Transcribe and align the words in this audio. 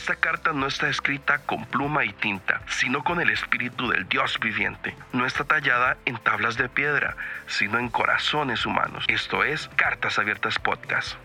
Esta 0.00 0.16
carta 0.16 0.54
no 0.54 0.66
está 0.66 0.88
escrita 0.88 1.40
con 1.44 1.66
pluma 1.66 2.06
y 2.06 2.14
tinta, 2.14 2.62
sino 2.66 3.04
con 3.04 3.20
el 3.20 3.28
espíritu 3.28 3.86
del 3.86 4.08
Dios 4.08 4.38
viviente. 4.40 4.96
No 5.12 5.26
está 5.26 5.44
tallada 5.44 5.98
en 6.06 6.16
tablas 6.16 6.56
de 6.56 6.70
piedra, 6.70 7.18
sino 7.46 7.78
en 7.78 7.90
corazones 7.90 8.64
humanos. 8.64 9.04
Esto 9.08 9.44
es 9.44 9.68
Cartas 9.76 10.18
Abiertas 10.18 10.58
Podcast. 10.58 11.16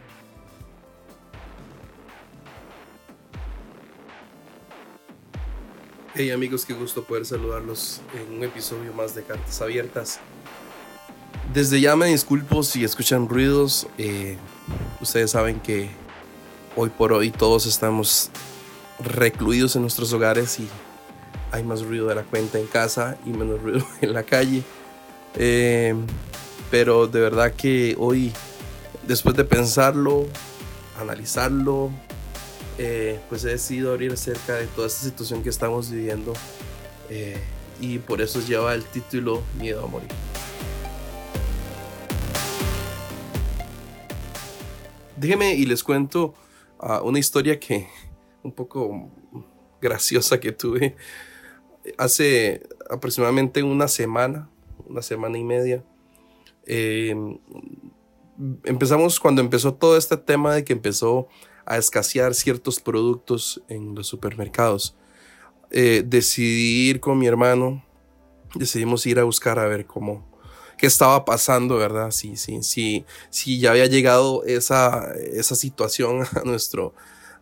Hey 6.13 6.31
amigos, 6.31 6.65
qué 6.65 6.73
gusto 6.73 7.05
poder 7.05 7.25
saludarlos 7.25 8.01
en 8.13 8.39
un 8.39 8.43
episodio 8.43 8.91
más 8.91 9.15
de 9.15 9.23
Cartas 9.23 9.61
Abiertas. 9.61 10.19
Desde 11.53 11.79
ya 11.79 11.95
me 11.95 12.07
disculpo 12.07 12.61
si 12.61 12.83
escuchan 12.83 13.29
ruidos. 13.29 13.87
Eh, 13.97 14.37
ustedes 14.99 15.31
saben 15.31 15.61
que 15.61 15.89
hoy 16.75 16.89
por 16.89 17.13
hoy 17.13 17.31
todos 17.31 17.67
estamos 17.67 18.29
recluidos 18.99 19.75
en 19.75 19.81
nuestros 19.81 20.11
hogares 20.13 20.59
y 20.59 20.67
hay 21.51 21.63
más 21.63 21.81
ruido 21.81 22.07
de 22.07 22.15
la 22.15 22.23
cuenta 22.23 22.59
en 22.59 22.67
casa 22.67 23.17
y 23.25 23.29
menos 23.29 23.61
ruido 23.61 23.85
en 24.01 24.13
la 24.13 24.23
calle. 24.23 24.63
Eh, 25.35 25.95
pero 26.71 27.07
de 27.07 27.19
verdad 27.19 27.53
que 27.53 27.95
hoy, 27.97 28.31
después 29.07 29.35
de 29.35 29.45
pensarlo, 29.45 30.25
analizarlo, 30.99 31.91
eh, 32.77 33.19
pues 33.29 33.45
he 33.45 33.49
decidido 33.49 33.91
abrir 33.91 34.11
acerca 34.11 34.55
de 34.55 34.67
toda 34.67 34.87
esta 34.87 35.03
situación 35.03 35.43
que 35.43 35.49
estamos 35.49 35.89
viviendo 35.89 36.33
eh, 37.09 37.41
y 37.79 37.99
por 37.99 38.21
eso 38.21 38.41
lleva 38.41 38.73
el 38.73 38.83
título 38.83 39.43
Miedo 39.59 39.83
a 39.83 39.87
morir. 39.87 40.09
Déjenme 45.15 45.53
y 45.53 45.65
les 45.65 45.83
cuento 45.83 46.33
uh, 46.79 47.01
una 47.03 47.19
historia 47.19 47.57
que 47.57 47.87
un 48.45 48.51
poco 48.51 49.09
graciosa 49.81 50.39
que 50.39 50.51
tuve 50.51 50.95
hace 51.97 52.63
aproximadamente 52.89 53.63
una 53.63 53.87
semana, 53.87 54.49
una 54.87 55.01
semana 55.01 55.37
y 55.37 55.43
media. 55.43 55.83
Eh, 56.65 57.15
empezamos 58.63 59.19
cuando 59.19 59.41
empezó 59.41 59.73
todo 59.73 59.97
este 59.97 60.17
tema 60.17 60.55
de 60.55 60.63
que 60.63 60.73
empezó 60.73 61.27
a 61.65 61.77
escasear 61.77 62.33
ciertos 62.33 62.79
productos 62.79 63.61
en 63.67 63.95
los 63.95 64.07
supermercados. 64.07 64.95
Eh, 65.71 66.03
decidí 66.05 66.89
ir 66.89 66.99
con 66.99 67.17
mi 67.17 67.27
hermano, 67.27 67.83
decidimos 68.53 69.05
ir 69.05 69.19
a 69.19 69.23
buscar 69.23 69.57
a 69.59 69.65
ver 69.65 69.85
cómo, 69.85 70.25
qué 70.77 70.87
estaba 70.87 71.25
pasando, 71.25 71.77
¿verdad? 71.77 72.11
Si, 72.11 72.35
si, 72.35 72.61
si, 72.63 73.05
si 73.29 73.59
ya 73.59 73.71
había 73.71 73.87
llegado 73.87 74.43
esa, 74.45 75.11
esa 75.15 75.55
situación 75.55 76.21
a 76.35 76.41
nuestro, 76.45 76.93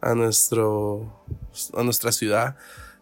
a 0.03 0.15
nuestro, 0.15 1.25
a 1.75 1.83
nuestra 1.83 2.11
ciudad, 2.11 2.57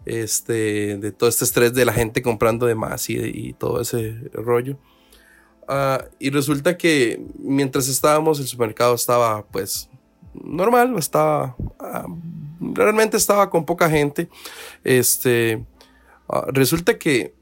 este, 0.06 0.98
de 0.98 1.12
todo 1.12 1.30
este 1.30 1.46
estrés 1.46 1.74
de 1.74 1.86
la 1.86 1.94
gente 1.94 2.22
comprando 2.22 2.66
de 2.66 2.76
más 2.76 3.10
y, 3.10 3.54
todo 3.54 3.82
ese 3.82 4.16
rollo. 4.34 4.78
Ah, 5.68 6.06
y 6.20 6.30
resulta 6.30 6.78
que 6.78 7.22
mientras 7.40 7.88
estábamos, 7.88 8.40
el 8.40 8.48
supermercado 8.48 8.94
estaba 8.96 9.46
pues 9.48 9.90
normal, 10.34 10.96
estaba, 10.98 11.56
ah, 11.80 12.06
realmente 12.60 13.18
estaba 13.18 13.50
con 13.50 13.66
poca 13.66 13.90
gente. 13.90 14.30
Este, 14.84 15.66
ah, 16.30 16.46
resulta 16.50 16.98
que 16.98 17.34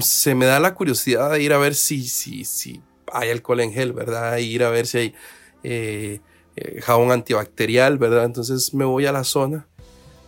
se 0.00 0.34
me 0.34 0.46
da 0.46 0.58
la 0.58 0.74
curiosidad 0.74 1.30
de 1.30 1.42
ir 1.42 1.52
a 1.52 1.58
ver 1.58 1.74
si, 1.74 2.08
si, 2.08 2.44
si 2.44 2.80
hay 3.12 3.30
alcohol 3.30 3.60
en 3.60 3.72
gel, 3.72 3.92
¿verdad? 3.92 4.38
Ir 4.38 4.64
a 4.64 4.70
ver 4.70 4.86
si 4.86 4.98
hay 4.98 5.14
eh, 5.62 6.20
eh, 6.60 6.80
jabón 6.82 7.10
antibacterial, 7.10 7.96
¿verdad? 7.96 8.24
Entonces 8.24 8.74
me 8.74 8.84
voy 8.84 9.06
a 9.06 9.12
la 9.12 9.24
zona. 9.24 9.66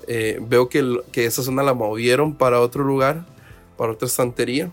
Eh, 0.08 0.38
veo 0.40 0.68
que, 0.68 1.00
que, 1.12 1.26
esa 1.26 1.42
zona 1.42 1.62
la 1.62 1.74
movieron 1.74 2.34
para 2.34 2.60
otro 2.60 2.84
lugar, 2.84 3.26
para 3.76 3.92
otra 3.92 4.08
estantería. 4.08 4.70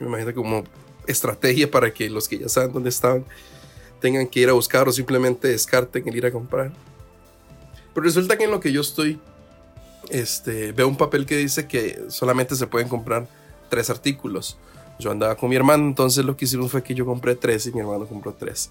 Me 0.00 0.08
imagino 0.08 0.34
como 0.34 0.64
estrategia 1.06 1.70
para 1.70 1.94
que 1.94 2.10
los 2.10 2.28
que 2.28 2.38
ya 2.38 2.48
saben 2.48 2.72
dónde 2.72 2.90
estaban 2.90 3.24
tengan 4.00 4.26
que 4.26 4.40
ir 4.40 4.48
a 4.48 4.52
buscar 4.52 4.88
o 4.88 4.92
simplemente 4.92 5.48
descarten 5.48 6.08
el 6.08 6.16
ir 6.16 6.26
a 6.26 6.32
comprar. 6.32 6.72
Pero 7.94 8.04
resulta 8.04 8.36
que 8.36 8.44
en 8.44 8.50
lo 8.50 8.60
que 8.60 8.72
yo 8.72 8.80
estoy, 8.80 9.20
este, 10.10 10.72
veo 10.72 10.88
un 10.88 10.96
papel 10.96 11.24
que 11.24 11.36
dice 11.36 11.66
que 11.66 12.02
solamente 12.08 12.56
se 12.56 12.66
pueden 12.66 12.88
comprar 12.88 13.28
tres 13.68 13.90
artículos. 13.90 14.58
Yo 14.98 15.12
andaba 15.12 15.36
con 15.36 15.50
mi 15.50 15.56
hermano, 15.56 15.86
entonces 15.86 16.24
lo 16.24 16.36
que 16.36 16.44
hicimos 16.46 16.70
fue 16.72 16.82
que 16.82 16.94
yo 16.94 17.06
compré 17.06 17.36
tres 17.36 17.66
y 17.66 17.72
mi 17.72 17.80
hermano 17.80 18.06
compró 18.06 18.32
tres. 18.32 18.70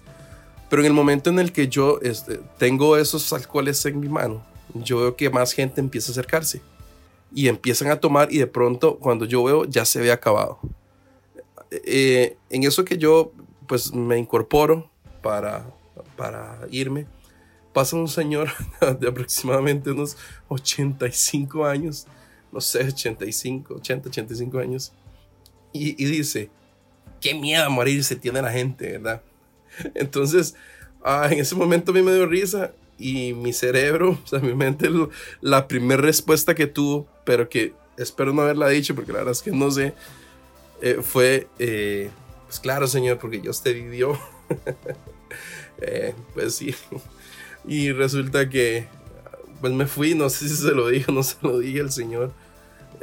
Pero 0.68 0.82
en 0.82 0.86
el 0.86 0.92
momento 0.92 1.30
en 1.30 1.38
el 1.38 1.52
que 1.52 1.68
yo 1.68 1.98
este, 2.02 2.40
tengo 2.58 2.96
esos 2.96 3.32
alcoholes 3.32 3.84
en 3.86 4.00
mi 4.00 4.08
mano, 4.08 4.44
yo 4.74 4.98
veo 4.98 5.16
que 5.16 5.30
más 5.30 5.52
gente 5.52 5.80
empieza 5.80 6.10
a 6.10 6.12
acercarse 6.12 6.60
y 7.34 7.48
empiezan 7.48 7.90
a 7.90 8.00
tomar 8.00 8.32
y 8.32 8.38
de 8.38 8.46
pronto 8.46 8.98
cuando 8.98 9.24
yo 9.24 9.42
veo 9.44 9.64
ya 9.64 9.84
se 9.84 10.00
ve 10.00 10.12
acabado. 10.12 10.58
Eh, 11.70 12.36
en 12.50 12.64
eso 12.64 12.84
que 12.84 12.98
yo 12.98 13.32
pues 13.66 13.92
me 13.92 14.18
incorporo 14.18 14.90
para, 15.22 15.70
para 16.16 16.60
irme, 16.70 17.06
pasa 17.72 17.96
un 17.96 18.08
señor 18.08 18.50
de 19.00 19.08
aproximadamente 19.08 19.90
unos 19.90 20.16
85 20.48 21.66
años, 21.66 22.06
no 22.50 22.60
sé, 22.60 22.86
85, 22.86 23.74
80, 23.74 24.08
85 24.08 24.58
años, 24.58 24.92
y, 25.72 26.02
y 26.02 26.06
dice, 26.06 26.50
qué 27.20 27.34
miedo 27.34 27.64
a 27.64 27.68
morirse 27.68 28.16
tiene 28.16 28.40
la 28.40 28.50
gente, 28.50 28.92
¿verdad? 28.92 29.22
Entonces, 29.94 30.54
ah, 31.04 31.28
en 31.30 31.38
ese 31.38 31.54
momento 31.54 31.92
a 31.92 31.94
mí 31.94 32.02
me 32.02 32.14
dio 32.14 32.26
risa 32.26 32.72
y 32.98 33.32
mi 33.32 33.52
cerebro, 33.52 34.18
o 34.24 34.26
sea, 34.26 34.40
mi 34.40 34.54
mente, 34.54 34.90
la 35.40 35.68
primera 35.68 36.02
respuesta 36.02 36.54
que 36.54 36.66
tuvo, 36.66 37.06
pero 37.24 37.48
que 37.48 37.72
espero 37.96 38.32
no 38.32 38.42
haberla 38.42 38.68
dicho 38.68 38.94
porque 38.94 39.12
la 39.12 39.18
verdad 39.18 39.32
es 39.32 39.42
que 39.42 39.50
no 39.50 39.70
sé, 39.70 39.94
eh, 40.80 40.98
fue, 41.02 41.48
eh, 41.58 42.10
pues 42.46 42.60
claro, 42.60 42.86
señor, 42.86 43.18
porque 43.18 43.40
Dios 43.40 43.62
te 43.62 43.72
vivió. 43.72 44.18
Eh, 45.80 46.12
pues 46.34 46.56
sí. 46.56 46.74
Y 47.64 47.92
resulta 47.92 48.48
que, 48.48 48.88
pues 49.60 49.72
me 49.72 49.86
fui, 49.86 50.14
no 50.14 50.28
sé 50.28 50.48
si 50.48 50.56
se 50.56 50.72
lo 50.72 50.88
dije 50.88 51.12
no 51.12 51.22
se 51.22 51.36
lo 51.40 51.60
dije 51.60 51.80
al 51.80 51.92
señor. 51.92 52.32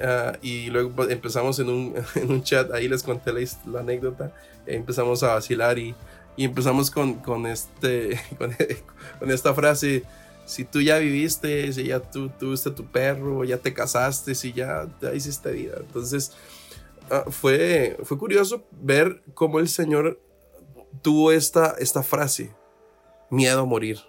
Ah, 0.01 0.37
y 0.41 0.69
luego 0.71 0.91
pues, 0.91 1.09
empezamos 1.09 1.57
en 1.59 1.69
un, 1.69 1.95
en 2.15 2.31
un, 2.31 2.43
chat, 2.43 2.71
ahí 2.73 2.89
les 2.89 3.01
conté 3.03 3.31
la, 3.31 3.39
la 3.71 3.79
anécdota, 3.79 4.33
empezamos 4.65 5.23
a 5.23 5.35
vacilar 5.35 5.79
y 5.79 5.95
y 6.37 6.43
empezamos 6.43 6.91
con, 6.91 7.15
con 7.15 7.45
este, 7.45 8.19
con, 9.19 9.31
esta 9.31 9.53
frase, 9.53 10.03
si 10.45 10.65
tú 10.65 10.81
ya 10.81 10.97
viviste, 10.97 11.71
si 11.73 11.85
ya 11.85 11.99
tú 11.99 12.29
tuviste 12.29 12.71
tu 12.71 12.85
perro, 12.85 13.43
ya 13.43 13.57
te 13.57 13.73
casaste, 13.73 14.35
si 14.35 14.53
ya, 14.53 14.87
ya 15.01 15.13
hiciste 15.13 15.51
vida. 15.51 15.77
Entonces, 15.79 16.33
ah, 17.09 17.25
fue, 17.29 17.97
fue 18.03 18.17
curioso 18.17 18.65
ver 18.71 19.23
cómo 19.33 19.59
el 19.59 19.69
Señor 19.69 20.21
tuvo 21.01 21.31
esta, 21.31 21.75
esta 21.79 22.03
frase, 22.03 22.53
miedo 23.29 23.61
a 23.61 23.65
morir. 23.65 23.99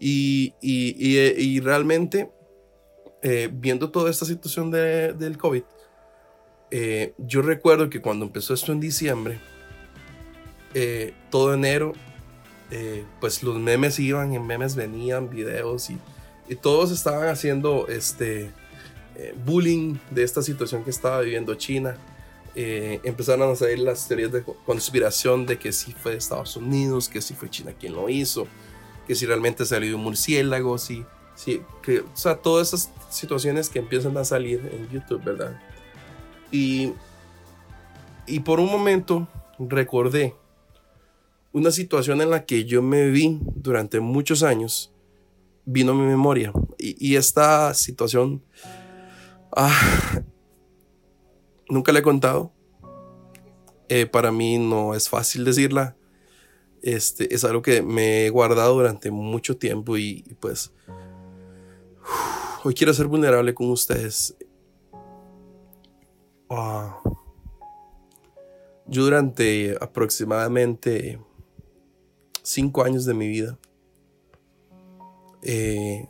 Y, 0.00 0.54
y, 0.60 0.94
y, 0.96 1.60
realmente, 1.60 2.30
eh, 3.22 3.50
viendo 3.52 3.90
toda 3.90 4.10
esta 4.10 4.24
situación 4.24 4.70
de, 4.70 5.12
del 5.12 5.36
COVID, 5.36 5.64
eh, 6.70 7.14
yo 7.18 7.42
recuerdo 7.42 7.90
que 7.90 8.00
cuando 8.00 8.24
empezó 8.24 8.54
esto 8.54 8.70
en 8.70 8.78
diciembre, 8.78 9.40
eh, 10.80 11.12
todo 11.28 11.54
enero, 11.54 11.92
eh, 12.70 13.04
pues 13.18 13.42
los 13.42 13.56
memes 13.56 13.98
iban, 13.98 14.32
en 14.32 14.46
memes 14.46 14.76
venían, 14.76 15.28
videos 15.28 15.90
y, 15.90 15.98
todos 16.62 16.92
estaban 16.92 17.28
haciendo 17.28 17.88
este 17.88 18.52
eh, 19.16 19.34
bullying 19.44 19.96
de 20.10 20.22
esta 20.22 20.40
situación 20.40 20.82
que 20.82 20.90
estaba 20.90 21.20
viviendo 21.20 21.54
China. 21.56 21.96
empezaron 22.54 23.52
a 23.52 23.56
salir 23.56 23.80
las 23.80 24.08
teorías 24.08 24.32
de 24.32 24.42
conspiración 24.64 25.46
de 25.46 25.58
que 25.58 25.72
si 25.72 25.92
fue 25.92 26.14
Estados 26.14 26.56
Unidos, 26.56 27.08
que 27.08 27.20
si 27.20 27.34
fue 27.34 27.50
China 27.50 27.72
quien 27.78 27.92
lo 27.92 28.08
hizo, 28.08 28.46
que 29.06 29.14
si 29.14 29.26
realmente 29.26 29.66
salió 29.66 29.96
un 29.96 30.02
murciélago, 30.04 30.78
si, 30.78 31.04
si, 31.34 31.60
que, 31.82 32.00
o 32.00 32.16
sea, 32.16 32.36
todas 32.36 32.68
esas 32.68 32.90
situaciones 33.10 33.68
que 33.68 33.80
empiezan 33.80 34.16
a 34.16 34.24
salir 34.24 34.60
en 34.72 34.88
YouTube, 34.88 35.22
¿verdad? 35.22 35.60
Y, 36.50 36.94
y 38.26 38.40
por 38.40 38.58
un 38.58 38.70
momento 38.70 39.28
recordé 39.58 40.34
una 41.52 41.70
situación 41.70 42.20
en 42.20 42.30
la 42.30 42.44
que 42.44 42.64
yo 42.64 42.82
me 42.82 43.08
vi 43.08 43.40
durante 43.54 44.00
muchos 44.00 44.42
años, 44.42 44.92
vino 45.64 45.92
a 45.92 45.94
mi 45.94 46.06
memoria. 46.06 46.52
Y, 46.78 47.16
esta 47.16 47.74
situación, 47.74 48.42
ah, 49.56 50.22
nunca 51.68 51.92
la 51.92 52.00
he 52.00 52.02
contado. 52.02 52.52
Eh, 53.88 54.06
para 54.06 54.30
mí 54.32 54.58
no 54.58 54.94
es 54.94 55.08
fácil 55.08 55.44
decirla. 55.44 55.96
Este, 56.82 57.34
es 57.34 57.44
algo 57.44 57.62
que 57.62 57.82
me 57.82 58.26
he 58.26 58.30
guardado 58.30 58.74
durante 58.74 59.10
mucho 59.10 59.56
tiempo 59.56 59.96
y, 59.96 60.36
pues 60.40 60.72
hoy 62.64 62.74
quiero 62.74 62.94
ser 62.94 63.06
vulnerable 63.06 63.54
con 63.54 63.70
ustedes. 63.70 64.36
Ah, 66.50 67.00
yo 68.86 69.04
durante 69.04 69.76
aproximadamente 69.80 71.18
cinco 72.48 72.82
años 72.82 73.04
de 73.04 73.14
mi 73.14 73.28
vida, 73.28 73.58
eh, 75.42 76.08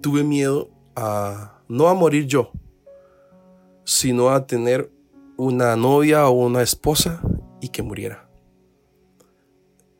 tuve 0.00 0.24
miedo 0.24 0.70
a 0.96 1.62
no 1.68 1.88
a 1.88 1.94
morir 1.94 2.26
yo, 2.26 2.50
sino 3.84 4.30
a 4.30 4.46
tener 4.46 4.90
una 5.36 5.76
novia 5.76 6.28
o 6.28 6.32
una 6.32 6.62
esposa 6.62 7.20
y 7.60 7.68
que 7.68 7.82
muriera. 7.82 8.28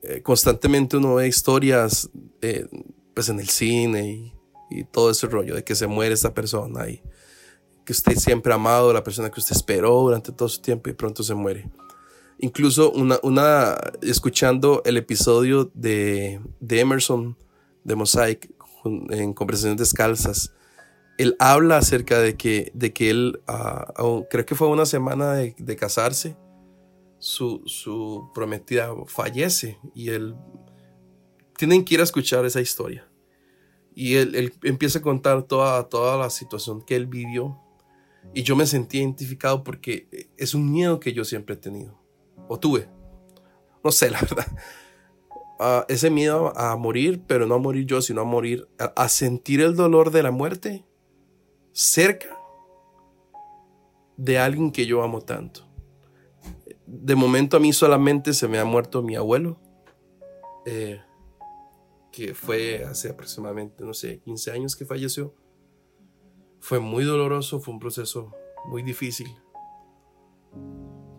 Eh, 0.02 0.22
constantemente 0.22 0.96
uno 0.96 1.14
ve 1.14 1.28
historias 1.28 2.10
eh, 2.40 2.66
pues 3.14 3.28
en 3.28 3.38
el 3.38 3.48
cine 3.48 4.10
y, 4.10 4.34
y, 4.70 4.84
todo 4.84 5.10
ese 5.10 5.26
rollo 5.26 5.54
de 5.54 5.62
que 5.62 5.74
se 5.74 5.86
muere 5.86 6.14
esta 6.14 6.32
persona 6.32 6.88
y 6.88 7.02
que 7.84 7.92
usted 7.92 8.16
siempre 8.16 8.52
ha 8.52 8.56
amado, 8.56 8.92
la 8.92 9.04
persona 9.04 9.30
que 9.30 9.40
usted 9.40 9.54
esperó 9.54 10.00
durante 10.00 10.32
todo 10.32 10.48
su 10.48 10.60
tiempo 10.60 10.90
y 10.90 10.94
pronto 10.94 11.22
se 11.22 11.34
muere. 11.34 11.70
Incluso 12.42 12.90
una, 12.92 13.18
una 13.22 13.76
escuchando 14.00 14.82
el 14.86 14.96
episodio 14.96 15.70
de, 15.74 16.40
de 16.60 16.80
Emerson 16.80 17.36
de 17.84 17.94
Mosaic 17.94 18.50
en 19.10 19.34
Conversaciones 19.34 19.78
Descalzas, 19.78 20.54
él 21.18 21.36
habla 21.38 21.76
acerca 21.76 22.18
de 22.18 22.38
que, 22.38 22.72
de 22.74 22.94
que 22.94 23.10
él, 23.10 23.42
ah, 23.46 23.92
creo 24.30 24.46
que 24.46 24.54
fue 24.54 24.68
una 24.68 24.86
semana 24.86 25.34
de, 25.34 25.54
de 25.58 25.76
casarse, 25.76 26.34
su, 27.18 27.62
su, 27.66 28.30
prometida 28.32 28.88
fallece 29.06 29.78
y 29.94 30.08
él, 30.08 30.34
tienen 31.58 31.84
que 31.84 31.92
ir 31.92 32.00
a 32.00 32.04
escuchar 32.04 32.46
esa 32.46 32.62
historia. 32.62 33.06
Y 33.94 34.14
él, 34.14 34.34
él, 34.34 34.54
empieza 34.62 35.00
a 35.00 35.02
contar 35.02 35.42
toda, 35.42 35.86
toda 35.90 36.16
la 36.16 36.30
situación 36.30 36.80
que 36.80 36.96
él 36.96 37.06
vivió. 37.06 37.60
Y 38.32 38.42
yo 38.44 38.56
me 38.56 38.64
sentí 38.64 38.96
identificado 38.98 39.62
porque 39.62 40.30
es 40.38 40.54
un 40.54 40.72
miedo 40.72 41.00
que 41.00 41.12
yo 41.12 41.22
siempre 41.26 41.56
he 41.56 41.58
tenido. 41.58 42.00
O 42.52 42.58
tuve. 42.58 42.88
No 43.84 43.92
sé, 43.92 44.10
la 44.10 44.20
verdad. 44.20 44.46
Uh, 45.60 45.84
ese 45.88 46.10
miedo 46.10 46.52
a 46.58 46.74
morir, 46.74 47.22
pero 47.28 47.46
no 47.46 47.54
a 47.54 47.58
morir 47.58 47.86
yo, 47.86 48.02
sino 48.02 48.22
a 48.22 48.24
morir, 48.24 48.68
a, 48.78 48.86
a 48.86 49.08
sentir 49.08 49.60
el 49.60 49.76
dolor 49.76 50.10
de 50.10 50.24
la 50.24 50.32
muerte 50.32 50.84
cerca 51.72 52.36
de 54.16 54.38
alguien 54.38 54.72
que 54.72 54.84
yo 54.84 55.02
amo 55.02 55.20
tanto. 55.20 55.68
De 56.86 57.14
momento 57.14 57.56
a 57.56 57.60
mí 57.60 57.72
solamente 57.72 58.34
se 58.34 58.48
me 58.48 58.58
ha 58.58 58.64
muerto 58.64 59.00
mi 59.00 59.14
abuelo, 59.14 59.60
eh, 60.66 61.00
que 62.10 62.34
fue 62.34 62.84
hace 62.84 63.10
aproximadamente, 63.10 63.84
no 63.84 63.94
sé, 63.94 64.18
15 64.18 64.50
años 64.50 64.74
que 64.74 64.84
falleció. 64.84 65.34
Fue 66.58 66.80
muy 66.80 67.04
doloroso, 67.04 67.60
fue 67.60 67.74
un 67.74 67.80
proceso 67.80 68.32
muy 68.66 68.82
difícil. 68.82 69.28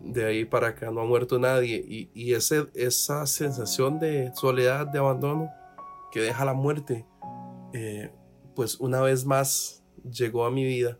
De 0.04 0.24
ahí 0.24 0.44
para 0.44 0.68
acá 0.68 0.90
no 0.90 1.00
ha 1.00 1.04
muerto 1.04 1.38
nadie 1.38 1.76
y, 1.86 2.10
y 2.12 2.34
ese, 2.34 2.66
esa 2.74 3.26
sensación 3.26 4.00
de 4.00 4.32
soledad, 4.34 4.86
de 4.86 4.98
abandono 4.98 5.50
que 6.10 6.20
deja 6.20 6.44
la 6.44 6.54
muerte, 6.54 7.06
eh, 7.72 8.10
pues 8.54 8.78
una 8.78 9.00
vez 9.00 9.24
más 9.24 9.82
llegó 10.04 10.44
a 10.44 10.50
mi 10.50 10.64
vida 10.64 10.98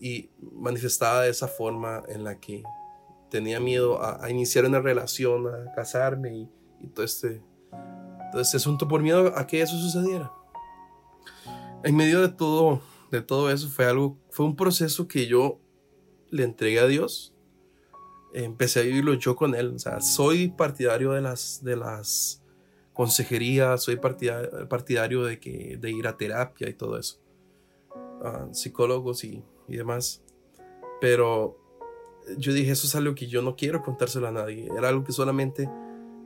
y 0.00 0.30
manifestaba 0.40 1.22
de 1.22 1.30
esa 1.30 1.46
forma 1.46 2.02
en 2.08 2.24
la 2.24 2.40
que 2.40 2.64
tenía 3.30 3.60
miedo 3.60 4.02
a, 4.02 4.28
iniciar 4.28 4.64
una 4.64 4.80
relación, 4.80 5.46
a 5.46 5.72
casarme 5.72 6.48
y, 6.80 6.88
todo, 6.88 7.04
este, 7.04 7.42
todo 8.32 8.42
este 8.42 8.56
asunto 8.56 8.88
por 8.88 9.02
miedo 9.02 9.32
a 9.36 9.46
que 9.46 9.62
eso 9.62 9.76
sucediera. 9.78 10.32
En 11.84 11.94
medio 11.94 12.20
de 12.20 12.28
todo, 12.28 12.80
de 13.10 13.22
todo 13.22 13.50
eso 13.50 13.68
fue 13.68 13.86
algo, 13.86 14.18
fue 14.30 14.46
un 14.46 14.56
proceso 14.56 15.06
que 15.06 15.26
yo 15.26 15.60
le 16.30 16.42
entregué 16.42 16.80
a 16.80 16.86
Dios. 16.86 17.34
Empecé 18.32 18.80
a 18.80 18.82
vivirlo 18.82 19.14
yo 19.14 19.36
con 19.36 19.54
Él. 19.54 19.74
O 19.74 19.78
sea, 19.78 20.00
soy 20.00 20.48
partidario 20.48 21.12
de 21.12 21.20
las, 21.20 21.62
de 21.64 21.76
las 21.76 22.42
consejerías, 22.92 23.82
soy 23.82 23.96
partidario, 23.96 24.68
partidario 24.68 25.24
de, 25.24 25.40
que, 25.40 25.76
de 25.80 25.90
ir 25.90 26.06
a 26.06 26.16
terapia 26.16 26.68
y 26.68 26.74
todo 26.74 26.98
eso 26.98 27.20
psicólogos 28.52 29.24
y, 29.24 29.42
y, 29.68 29.76
demás. 29.76 30.22
Pero 31.00 31.58
yo 32.36 32.52
dije, 32.52 32.72
eso 32.72 32.86
es 32.86 32.94
algo 32.94 33.14
que 33.14 33.26
yo 33.26 33.42
no 33.42 33.56
quiero 33.56 33.82
contárselo 33.82 34.28
a 34.28 34.32
nadie. 34.32 34.68
Era 34.76 34.88
algo 34.88 35.04
que 35.04 35.12
solamente 35.12 35.64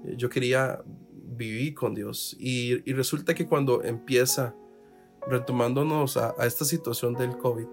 eh, 0.04 0.14
yo 0.16 0.28
quería 0.28 0.82
vivir 1.12 1.74
con 1.74 1.94
Dios. 1.94 2.36
Y, 2.38 2.88
y 2.88 2.92
resulta 2.94 3.34
que 3.34 3.46
cuando 3.46 3.82
empieza 3.82 4.54
retomándonos 5.26 6.16
a, 6.16 6.34
a, 6.38 6.46
esta 6.46 6.64
situación 6.64 7.14
del 7.14 7.36
COVID, 7.38 7.66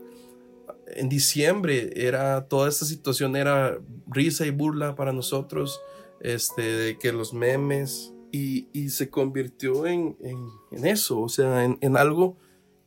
en 0.96 1.10
diciembre 1.10 1.92
era 1.96 2.48
toda 2.48 2.70
esta 2.70 2.86
situación 2.86 3.36
era 3.36 3.80
risa 4.08 4.46
y 4.46 4.52
burla 4.52 4.96
para 4.96 5.14
nosotros, 5.14 5.82
este, 6.20 6.98
que 7.00 7.12
los 7.12 7.34
memes, 7.34 8.14
y, 8.32 8.90
se 8.90 9.10
convirtió 9.10 9.86
en, 9.86 10.16
en, 10.22 10.86
eso, 10.86 11.20
o 11.20 11.30
sea, 11.30 11.66
en, 11.66 11.78
en 11.82 11.98
algo 11.98 12.38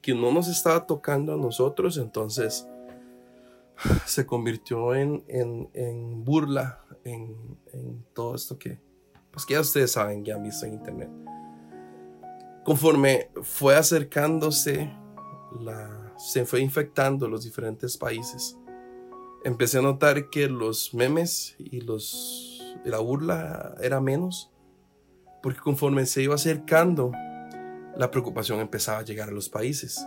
que 0.01 0.15
no 0.15 0.33
nos 0.33 0.49
estaba 0.49 0.87
tocando 0.87 1.35
a 1.35 1.37
nosotros, 1.37 1.99
entonces 1.99 2.67
se 4.07 4.27
convirtió 4.27 4.95
en, 4.95 5.25
burla, 6.25 6.85
en, 7.05 7.35
todo 8.13 8.35
esto 8.35 8.59
que, 8.59 8.79
pues 9.31 9.45
que 9.45 9.55
ya 9.55 9.61
ustedes 9.61 9.93
saben, 9.93 10.25
ya 10.25 10.37
han 10.37 10.43
visto 10.43 10.67
en 10.67 10.75
internet. 10.75 11.11
Conforme 12.65 13.31
fue 13.43 13.77
acercándose, 13.77 14.91
la, 15.61 16.04
se 16.25 16.47
fue 16.47 16.61
infectando 16.61 17.29
los 17.29 17.45
diferentes 17.45 17.99
países, 17.99 18.57
empecé 19.45 19.79
a 19.79 19.83
notar 19.83 20.31
que 20.31 20.49
los 20.49 20.95
memes 20.95 21.55
y 21.59 21.83
los, 21.83 22.63
la 22.85 22.99
burla 22.99 23.75
era 23.83 24.01
menos, 24.01 24.51
porque 25.43 25.61
conforme 25.61 26.07
se 26.07 26.23
iba 26.23 26.35
acercando 26.35 27.13
la 27.97 28.11
preocupación 28.11 28.61
empezaba 28.61 29.01
a 29.01 29.05
llegar 29.05 29.29
a 29.29 29.33
los 29.33 29.49
países. 29.49 30.05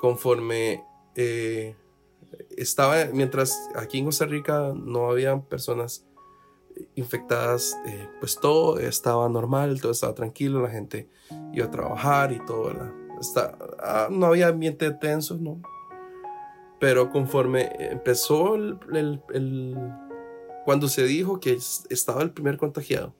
Conforme 0.00 0.84
eh, 1.16 1.76
estaba, 2.56 3.06
mientras 3.12 3.68
aquí 3.74 3.98
en 3.98 4.06
Costa 4.06 4.26
Rica 4.26 4.72
no 4.74 5.10
había 5.10 5.40
personas 5.40 6.06
infectadas, 6.94 7.76
eh, 7.84 8.08
pues 8.20 8.38
todo 8.40 8.78
estaba 8.78 9.28
normal, 9.28 9.80
todo 9.80 9.92
estaba 9.92 10.14
tranquilo, 10.14 10.62
la 10.62 10.70
gente 10.70 11.08
iba 11.52 11.66
a 11.66 11.70
trabajar 11.70 12.32
y 12.32 12.38
todo, 12.46 12.72
Está, 13.22 13.56
ah, 13.78 14.08
no 14.10 14.26
había 14.26 14.48
ambiente 14.48 14.90
tenso, 14.90 15.36
¿no? 15.36 15.62
Pero 16.80 17.08
conforme 17.10 17.70
empezó 17.78 18.56
el, 18.56 18.80
el, 19.32 19.78
cuando 20.64 20.88
se 20.88 21.04
dijo 21.04 21.38
que 21.38 21.56
estaba 21.90 22.22
el 22.22 22.32
primer 22.32 22.56
contagiado, 22.56 23.14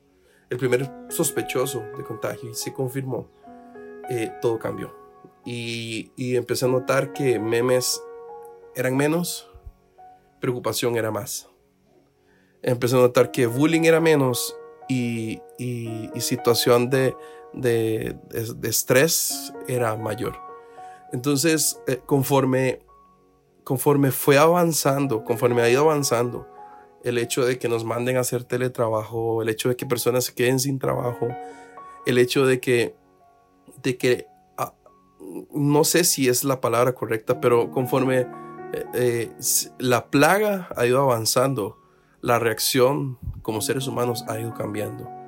el 0.51 0.59
primer 0.59 0.91
sospechoso 1.09 1.85
de 1.97 2.03
contagio 2.03 2.51
y 2.51 2.55
se 2.55 2.73
confirmó, 2.73 3.29
eh, 4.11 4.33
todo 4.43 4.59
cambió. 4.59 4.93
Y, 5.45 6.11
y, 6.17 6.35
empecé 6.35 6.65
a 6.65 6.69
notar 6.69 7.13
que 7.13 7.39
memes 7.39 8.03
eran 8.75 8.97
menos, 8.97 9.49
preocupación 10.41 10.97
era 10.97 11.13
más. 11.13 11.49
Empecé 12.61 12.97
a 12.97 13.01
notar 13.01 13.31
que 13.31 13.47
bullying 13.47 13.85
era 13.85 14.01
menos 14.01 14.57
y, 14.89 15.41
y 15.59 16.11
situación 16.21 16.91
de, 16.91 17.15
de, 17.53 18.17
de, 18.31 18.69
estrés 18.69 19.53
era 19.69 19.97
mayor. 19.97 20.39
Entonces, 21.13 21.81
eh, 21.87 22.01
conforme, 22.05 22.81
conforme 23.65 24.11
fue 24.11 24.39
avanzando, 24.39 25.25
conforme 25.25 25.63
ha 25.63 25.69
ido 25.69 25.83
avanzando, 25.83 26.49
el 27.05 27.19
hecho 27.19 27.45
de 27.45 27.59
que 27.59 27.69
nos 27.69 27.85
manden 27.85 28.17
a 28.17 28.21
hacer 28.21 28.45
teletrabajo, 28.45 29.43
el 29.43 29.49
hecho 29.49 29.69
de 29.69 29.77
que 29.77 29.87
personas 29.87 30.25
se 30.25 30.35
queden 30.35 30.61
sin 30.61 30.79
trabajo, 30.79 31.29
el 32.07 32.19
hecho 32.19 32.47
de 32.47 32.61
que 32.61 32.95
de 33.83 33.97
que 33.97 34.27
ah, 34.57 34.75
no 35.53 35.85
sé 35.85 36.05
si 36.05 36.29
es 36.29 36.45
la 36.45 36.61
palabra 36.61 36.95
correcta, 36.95 37.41
pero 37.41 37.71
conforme 37.71 38.27
eh, 38.73 38.85
eh, 38.95 39.33
la 39.79 40.11
plaga 40.11 40.69
ha 40.77 40.87
ido 40.87 41.01
avanzando, 41.01 41.79
la 42.21 42.39
reacción 42.39 43.19
como 43.43 43.61
seres 43.61 43.87
humanos 43.87 44.25
ha 44.29 44.39
ido 44.39 44.55
cambiando. 44.55 45.22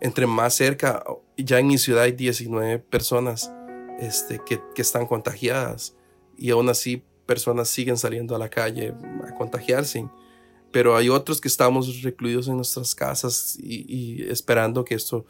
Entre 0.00 0.26
más 0.26 0.54
cerca, 0.54 1.04
ya 1.36 1.58
en 1.58 1.66
mi 1.66 1.78
ciudad 1.78 2.04
hay 2.04 2.12
19 2.12 2.78
personas 2.78 3.52
este, 3.98 4.40
que, 4.44 4.60
que 4.74 4.82
están 4.82 5.06
contagiadas 5.06 5.94
y 6.36 6.50
aún 6.50 6.68
así 6.68 7.02
personas 7.24 7.68
siguen 7.68 7.96
saliendo 7.96 8.36
a 8.36 8.38
la 8.38 8.48
calle 8.48 8.94
a 9.26 9.34
contagiarse. 9.34 10.08
Pero 10.70 10.96
hay 10.96 11.08
otros 11.08 11.40
que 11.40 11.48
estamos 11.48 12.02
recluidos 12.02 12.48
en 12.48 12.56
nuestras 12.56 12.94
casas 12.94 13.56
y, 13.58 13.86
y 13.88 14.30
esperando 14.30 14.84
que 14.84 14.94
esto 14.94 15.24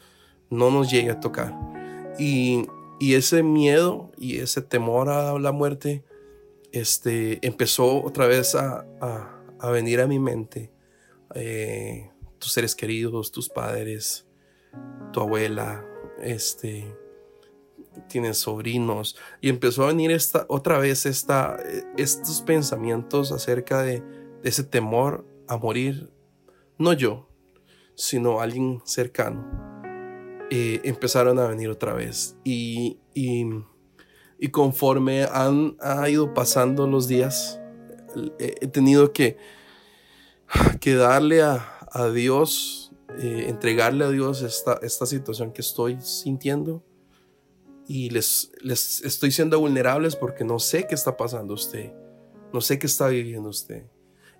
no 0.49 0.71
nos 0.71 0.89
llegue 0.89 1.11
a 1.11 1.19
tocar. 1.19 1.53
Y, 2.19 2.67
ese 2.99 3.43
miedo 3.43 4.11
y 4.17 4.39
ese 4.39 4.61
temor 4.61 5.09
a 5.09 5.37
la 5.37 5.51
muerte 5.51 6.03
este, 6.71 7.45
empezó 7.45 8.03
otra 8.03 8.25
vez 8.25 8.55
a, 8.55 8.85
venir 9.71 10.01
a 10.01 10.07
mi 10.07 10.19
mente. 10.19 10.71
Eh, 11.35 12.09
tus 12.39 12.51
seres 12.51 12.75
queridos, 12.75 13.31
tus 13.31 13.49
padres, 13.49 14.25
tu 15.11 15.21
abuela, 15.21 15.85
este, 16.21 16.95
tienes 18.07 18.37
sobrinos. 18.37 19.17
Y 19.41 19.49
empezó 19.49 19.83
a 19.83 19.87
venir 19.87 20.11
esta, 20.11 20.45
otra 20.49 20.79
vez 20.79 21.05
esta, 21.05 21.57
estos 21.97 22.41
pensamientos 22.41 23.31
acerca 23.31 23.81
de, 23.81 24.03
ese 24.43 24.63
temor 24.63 25.25
a 25.47 25.57
morir. 25.57 26.09
No 26.77 26.93
yo, 26.93 27.27
sino 27.95 28.39
alguien 28.39 28.81
cercano. 28.85 29.45
Eh, 30.49 30.79
empezaron 30.83 31.39
a 31.39 31.47
venir 31.47 31.69
otra 31.69 31.93
vez. 31.93 32.37
Y, 32.43 32.99
Y 34.39 34.49
conforme 34.49 35.23
han 35.23 35.75
ido 36.07 36.33
pasando 36.33 36.85
los 36.85 37.07
días, 37.07 37.59
he 38.39 38.67
tenido 38.67 39.11
que, 39.11 39.37
que 40.79 40.95
darle 40.95 41.41
a, 41.41 41.73
Dios, 42.13 42.86
eh, 43.19 43.45
entregarle 43.47 44.05
a 44.05 44.09
Dios 44.09 44.41
esta, 44.41 44.79
esta 44.81 45.05
situación 45.05 45.51
que 45.51 45.61
estoy 45.61 45.97
sintiendo. 46.01 46.83
Y 47.87 48.09
les, 48.09 48.51
les 48.61 49.01
estoy 49.01 49.31
siendo 49.31 49.59
vulnerables 49.59 50.15
porque 50.15 50.43
no 50.43 50.59
sé 50.59 50.87
qué 50.87 50.95
está 50.95 51.15
pasando 51.15 51.53
usted. 51.53 51.93
No 52.53 52.61
sé 52.61 52.79
qué 52.79 52.87
está 52.87 53.07
viviendo 53.07 53.49
usted. 53.49 53.85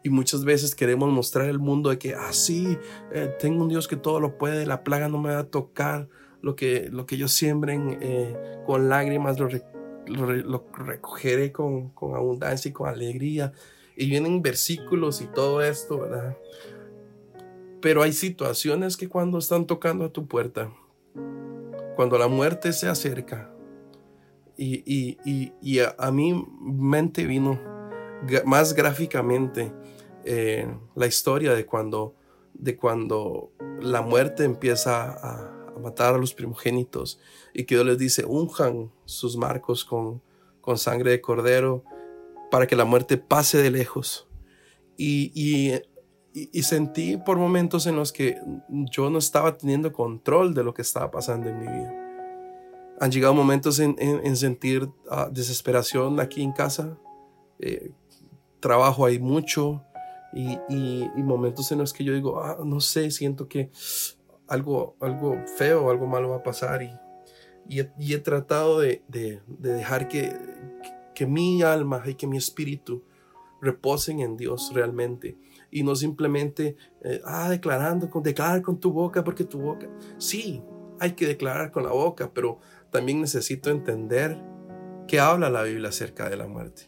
Y 0.03 0.09
muchas 0.09 0.43
veces 0.43 0.75
queremos 0.75 1.09
mostrar 1.12 1.50
al 1.50 1.59
mundo 1.59 1.89
de 1.89 1.97
que, 1.97 2.13
ah, 2.13 2.33
sí, 2.33 2.77
eh, 3.12 3.33
tengo 3.39 3.63
un 3.63 3.69
Dios 3.69 3.88
que 3.88 3.95
todo 3.95 4.19
lo 4.19 4.38
puede, 4.38 4.65
la 4.65 4.83
plaga 4.83 5.09
no 5.09 5.17
me 5.17 5.33
va 5.33 5.39
a 5.39 5.47
tocar, 5.47 6.07
lo 6.41 6.55
que, 6.55 6.89
lo 6.91 7.05
que 7.05 7.15
ellos 7.15 7.31
siembren 7.31 7.97
eh, 8.01 8.62
con 8.65 8.89
lágrimas 8.89 9.39
lo, 9.39 9.50
lo, 10.07 10.65
recogeré 10.77 11.51
con, 11.51 11.89
con, 11.89 12.15
abundancia 12.15 12.69
y 12.69 12.71
con 12.71 12.88
alegría. 12.88 13.53
Y 13.95 14.07
vienen 14.09 14.41
versículos 14.41 15.21
y 15.21 15.25
todo 15.25 15.62
esto, 15.62 16.00
¿verdad? 16.00 16.38
Pero 17.81 18.01
hay 18.01 18.13
situaciones 18.13 18.98
que 18.98 19.10
cuando 19.10 19.38
están 19.38 19.67
tocando 19.67 20.05
a 20.05 20.13
tu 20.13 20.27
puerta, 20.27 20.72
cuando 21.96 22.17
la 22.17 22.27
muerte 22.27 22.74
se 22.74 22.88
acerca, 22.88 23.51
y, 24.57 24.84
y, 24.86 25.17
y, 25.24 25.53
y 25.62 25.79
a, 25.79 25.96
a, 26.00 26.12
mi 26.12 26.34
mente 26.60 27.25
vino 27.25 27.60
más 28.46 28.74
gráficamente 28.74 29.72
eh, 30.29 30.67
la 30.96 31.07
historia 31.07 31.53
de 31.53 31.65
cuando, 31.65 32.15
de 32.53 32.75
cuando 32.75 33.51
la 33.79 34.01
muerte 34.01 34.43
empieza 34.43 35.13
a, 35.13 35.53
matar 35.81 36.15
a 36.15 36.17
los 36.17 36.34
primogénitos 36.34 37.19
y 37.53 37.65
que 37.65 37.75
Dios 37.75 37.86
les 37.86 37.98
dice, 38.00 38.25
unjan 38.25 38.91
sus 39.05 39.38
marcos 39.38 39.86
con, 39.86 40.24
con 40.60 40.77
sangre 40.79 41.12
de 41.12 41.22
cordero 41.22 41.84
para 42.50 42.65
que 42.65 42.75
la 42.75 42.84
muerte 42.84 43.17
pase 43.17 43.62
de 43.62 43.69
lejos. 43.69 44.27
Y, 44.98 45.72
y, 46.51 46.63
sentí 46.63 47.17
por 47.17 47.38
momentos 47.38 47.88
en 47.88 47.96
los 47.96 48.12
que 48.12 48.38
yo 48.70 49.10
no 49.10 49.17
estaba 49.17 49.58
teniendo 49.58 49.91
control 49.91 50.53
de 50.53 50.63
lo 50.63 50.74
que 50.74 50.82
estaba 50.82 51.10
pasando 51.10 51.50
en 51.50 51.60
mi 51.60 51.67
vida. 51.67 51.94
Han 53.00 53.12
llegado 53.12 53.34
momentos 53.34 53.79
en, 53.79 53.96
en, 54.00 54.36
sentir 54.36 54.89
ah, 55.10 55.29
desesperación 55.32 56.20
aquí 56.20 56.41
en 56.41 56.51
casa. 56.51 56.98
Eh, 57.60 57.91
trabajo 58.60 59.06
hay 59.06 59.20
mucho 59.20 59.84
y, 60.34 60.58
y, 60.70 61.24
momentos 61.24 61.72
en 61.72 61.79
los 61.79 61.94
que 61.94 62.03
yo 62.03 62.13
digo, 62.13 62.41
ah, 62.41 62.58
no 62.63 62.79
sé, 62.79 63.12
siento 63.12 63.48
que 63.48 63.72
algo, 64.48 64.96
algo 65.00 65.36
feo, 65.58 65.89
algo 65.89 66.08
malo 66.08 66.29
va 66.29 66.38
a 66.38 66.44
pasar 66.44 66.84
y, 66.84 66.91
y 67.67 68.13
he, 68.13 68.20
tratado 68.20 68.79
de, 68.79 69.03
de, 69.08 69.41
dejar 69.48 70.08
que, 70.08 70.34
que, 71.13 71.25
mi 71.25 71.62
alma 71.63 72.01
y 72.06 72.15
que 72.15 72.27
mi 72.27 72.38
espíritu 72.38 73.03
reposen 73.62 74.22
en 74.22 74.38
Dios 74.38 74.72
realmente 74.74 75.38
y 75.71 75.83
no 75.83 75.95
simplemente, 75.95 76.75
eh, 77.03 77.21
ah, 77.25 77.50
declarando, 77.50 78.09
declarar 78.21 78.62
con 78.62 78.79
tu 78.79 78.91
boca 78.91 79.24
porque 79.24 79.43
tu 79.43 79.59
boca, 79.59 79.88
sí, 80.17 80.62
hay 81.00 81.13
que 81.13 81.27
declarar 81.27 81.71
con 81.71 81.83
la 81.83 81.91
boca, 81.91 82.31
pero 82.33 82.59
también 82.89 83.21
necesito 83.21 83.69
entender 83.69 84.38
qué 85.07 85.19
habla 85.19 85.50
la 85.50 85.63
Biblia 85.63 85.89
acerca 85.89 86.29
de 86.29 86.38
la 86.38 86.47
muerte. 86.47 86.83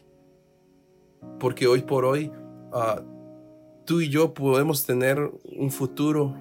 Porque 1.38 1.66
hoy 1.66 1.82
por 1.82 2.04
hoy 2.04 2.32
ah, 2.72 3.02
tú 3.84 4.00
y 4.00 4.08
yo 4.08 4.34
podemos 4.34 4.86
tener 4.86 5.18
un 5.58 5.70
futuro 5.70 6.34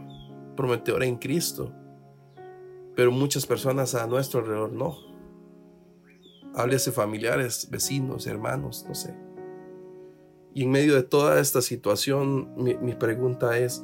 prometedor 0.56 1.04
en 1.04 1.18
Cristo, 1.18 1.74
pero 2.96 3.12
muchas 3.12 3.46
personas 3.46 3.96
a 3.96 4.08
nuestro 4.08 4.42
alrededor 4.42 4.74
no. 4.74 4.98
Háblese 6.56 6.92
familiares, 6.92 7.70
vecinos, 7.70 8.28
hermanos, 8.28 8.86
no 8.88 8.96
sé. 8.96 9.16
Y 10.54 10.64
en 10.64 10.72
medio 10.72 10.96
de 10.96 11.04
toda 11.04 11.40
esta 11.40 11.62
situación, 11.62 12.54
mi, 12.58 12.76
mi 12.76 12.94
pregunta 12.94 13.58
es, 13.58 13.84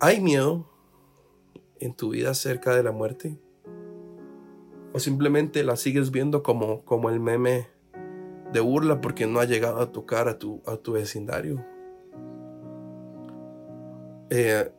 ¿hay 0.00 0.20
miedo 0.20 0.68
en 1.80 1.94
tu 1.94 2.10
vida 2.10 2.30
acerca 2.30 2.74
de 2.74 2.82
la 2.82 2.92
muerte? 2.92 3.38
¿O 4.94 4.98
simplemente 4.98 5.64
la 5.64 5.76
sigues 5.76 6.10
viendo 6.10 6.42
como, 6.42 6.84
como 6.84 7.10
el 7.10 7.20
meme 7.20 7.72
de 8.52 8.60
burla 8.60 9.00
porque 9.00 9.26
no 9.26 9.40
ha 9.40 9.44
llegado 9.44 9.80
a 9.80 9.90
tocar 9.90 10.28
a 10.28 10.38
tu, 10.38 10.62
a 10.66 10.76
tu 10.76 10.92
vecindario. 10.92 11.64
Eh, 14.30 14.70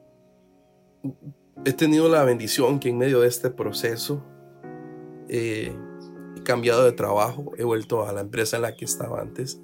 he 1.66 1.74
tenido 1.74 2.08
la 2.10 2.24
bendición 2.24 2.80
que 2.80 2.90
en 2.90 2.98
medio 2.98 3.22
de 3.22 3.28
este 3.28 3.50
proceso 3.50 4.24
eh, 5.28 5.76
cambiado 6.44 6.84
de 6.84 6.92
trabajo, 6.92 7.52
he 7.58 7.64
vuelto 7.64 8.08
a 8.08 8.14
la 8.14 8.22
empresa 8.22 8.58
en 8.58 8.64
la 8.64 8.76
que 8.76 8.86
estaba 8.86 9.22
antes. 9.22 9.60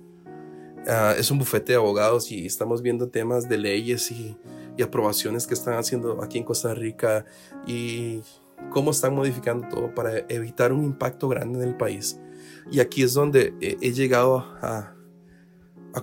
Ah, 0.87 1.13
es 1.17 1.29
un 1.29 1.39
bufete 1.39 1.73
de 1.73 1.77
abogados 1.77 2.31
y 2.31 2.45
estamos 2.45 2.81
viendo 2.81 3.09
temas 3.09 3.49
de 3.49 3.57
leyes 3.57 4.11
y, 4.11 4.37
y 4.77 4.81
aprobaciones 4.81 5.45
que 5.45 5.53
están 5.53 5.75
haciendo 5.75 6.23
aquí 6.23 6.37
en 6.37 6.45
Costa 6.45 6.73
Rica 6.73 7.25
y 7.67 8.21
cómo 8.69 8.91
están 8.91 9.15
modificando 9.15 9.67
todo 9.67 9.93
para 9.93 10.19
evitar 10.29 10.71
un 10.71 10.85
impacto 10.85 11.27
grande 11.27 11.61
en 11.61 11.69
el 11.69 11.75
país. 11.75 12.19
Y 12.71 12.79
aquí 12.79 13.03
es 13.03 13.13
donde 13.13 13.53
he 13.59 13.91
llegado 13.91 14.39
a, 14.61 14.95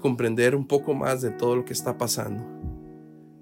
comprender 0.03 0.55
un 0.55 0.67
poco 0.67 0.93
más 0.93 1.23
de 1.23 1.31
todo 1.31 1.57
lo 1.57 1.65
que 1.65 1.73
está 1.73 1.97
pasando, 1.97 2.45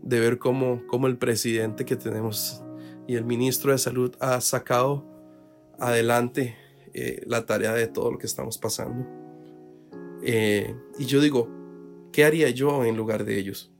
de 0.02 0.20
ver 0.20 0.38
cómo, 0.38 0.82
cómo 0.86 1.08
el 1.08 1.18
presidente 1.18 1.84
que 1.84 1.96
tenemos 1.96 2.62
y 3.08 3.16
el 3.16 3.24
ministro 3.24 3.72
de 3.72 3.78
salud 3.78 4.14
ha 4.20 4.40
sacado 4.40 5.04
adelante 5.80 6.56
eh, 6.94 7.22
la 7.26 7.44
tarea 7.44 7.72
de 7.74 7.88
todo 7.88 8.12
lo 8.12 8.18
que 8.18 8.26
estamos 8.26 8.56
pasando. 8.56 9.04
Eh, 10.22 10.74
y 10.98 11.04
yo 11.06 11.20
digo, 11.20 11.48
¿qué 12.12 12.24
haría 12.24 12.48
yo 12.50 12.84
en 12.84 12.96
lugar 12.96 13.24
de 13.24 13.38
ellos? 13.38 13.72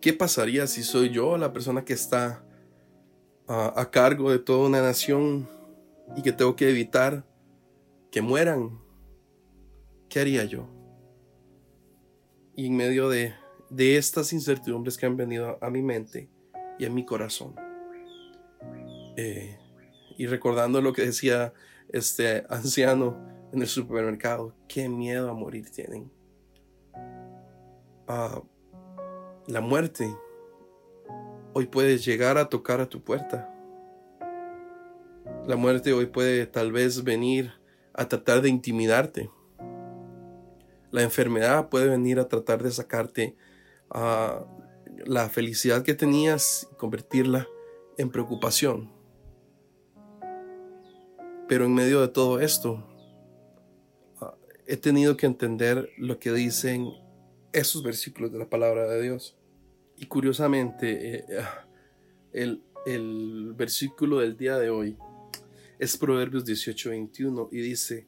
¿Qué 0.00 0.12
pasaría 0.12 0.66
si 0.66 0.82
soy 0.82 1.08
yo 1.08 1.38
la 1.38 1.54
persona 1.54 1.84
que 1.84 1.94
está 1.94 2.44
ah, 3.48 3.72
a 3.74 3.90
cargo 3.90 4.30
de 4.30 4.38
toda 4.38 4.68
una 4.68 4.82
nación 4.82 5.48
y 6.14 6.20
que 6.20 6.32
tengo 6.32 6.54
que 6.56 6.68
evitar 6.68 7.24
que 8.10 8.20
mueran, 8.20 8.78
¿qué 10.10 10.20
haría 10.20 10.44
yo? 10.44 10.68
Y 12.54 12.66
en 12.66 12.76
medio 12.76 13.08
de, 13.08 13.32
de 13.70 13.96
estas 13.96 14.32
incertidumbres 14.34 14.98
que 14.98 15.06
han 15.06 15.16
venido 15.16 15.58
a 15.60 15.70
mi 15.70 15.82
mente 15.82 16.28
y 16.78 16.84
a 16.84 16.90
mi 16.90 17.04
corazón, 17.04 17.56
eh, 19.16 19.58
y 20.16 20.26
recordando 20.26 20.80
lo 20.80 20.92
que 20.92 21.06
decía 21.06 21.52
este 21.88 22.44
anciano 22.48 23.16
en 23.52 23.62
el 23.62 23.68
supermercado, 23.68 24.54
qué 24.68 24.88
miedo 24.88 25.30
a 25.30 25.34
morir 25.34 25.70
tienen. 25.70 26.10
Ah, 28.06 28.42
la 29.46 29.60
muerte 29.60 30.14
hoy 31.52 31.66
puede 31.66 31.98
llegar 31.98 32.38
a 32.38 32.48
tocar 32.48 32.80
a 32.80 32.88
tu 32.88 33.02
puerta. 33.02 33.50
La 35.46 35.56
muerte 35.56 35.92
hoy 35.92 36.06
puede 36.06 36.46
tal 36.46 36.72
vez 36.72 37.04
venir 37.04 37.52
a 37.92 38.08
tratar 38.08 38.40
de 38.40 38.48
intimidarte. 38.48 39.30
La 40.90 41.02
enfermedad 41.02 41.68
puede 41.68 41.88
venir 41.88 42.18
a 42.18 42.28
tratar 42.28 42.62
de 42.62 42.70
sacarte 42.70 43.36
a 43.90 44.44
la 45.04 45.28
felicidad 45.28 45.82
que 45.82 45.94
tenías 45.94 46.68
y 46.72 46.76
convertirla 46.76 47.46
en 47.98 48.10
preocupación. 48.10 48.93
Pero 51.48 51.66
en 51.66 51.74
medio 51.74 52.00
de 52.00 52.08
todo 52.08 52.40
esto, 52.40 52.84
ah, 54.20 54.34
he 54.66 54.76
tenido 54.76 55.16
que 55.16 55.26
entender 55.26 55.90
lo 55.98 56.18
que 56.18 56.32
dicen 56.32 56.90
esos 57.52 57.82
versículos 57.82 58.32
de 58.32 58.38
la 58.38 58.48
palabra 58.48 58.86
de 58.88 59.02
Dios. 59.02 59.36
Y 59.96 60.06
curiosamente, 60.06 61.16
eh, 61.16 61.24
ah, 61.40 61.66
el, 62.32 62.62
el 62.86 63.52
versículo 63.54 64.18
del 64.18 64.36
día 64.36 64.58
de 64.58 64.70
hoy 64.70 64.96
es 65.78 65.96
Proverbios 65.96 66.44
18:21 66.44 67.48
y 67.52 67.60
dice, 67.60 68.06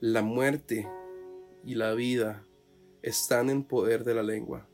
la 0.00 0.22
muerte 0.22 0.88
y 1.64 1.74
la 1.74 1.92
vida 1.92 2.46
están 3.02 3.50
en 3.50 3.64
poder 3.64 4.04
de 4.04 4.14
la 4.14 4.22
lengua, 4.22 4.68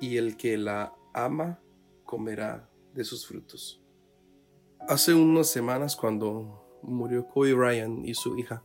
y 0.00 0.16
el 0.16 0.36
que 0.36 0.56
la 0.56 0.94
ama 1.12 1.60
comerá 2.04 2.70
de 2.94 3.04
sus 3.04 3.26
frutos. 3.26 3.82
Hace 4.86 5.14
unas 5.14 5.48
semanas 5.48 5.96
cuando 5.96 6.78
murió 6.82 7.26
Kobe 7.26 7.54
Ryan 7.54 8.04
y 8.04 8.14
su 8.14 8.38
hija, 8.38 8.62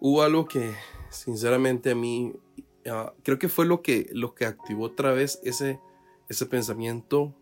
hubo 0.00 0.22
algo 0.22 0.46
que 0.46 0.74
sinceramente 1.10 1.92
a 1.92 1.94
mí 1.94 2.34
ah, 2.90 3.12
creo 3.22 3.38
que 3.38 3.48
fue 3.48 3.66
lo 3.66 3.82
que, 3.82 4.08
lo 4.12 4.34
que 4.34 4.46
activó 4.46 4.84
otra 4.84 5.12
vez 5.12 5.40
ese, 5.44 5.80
ese 6.28 6.46
pensamiento 6.46 7.34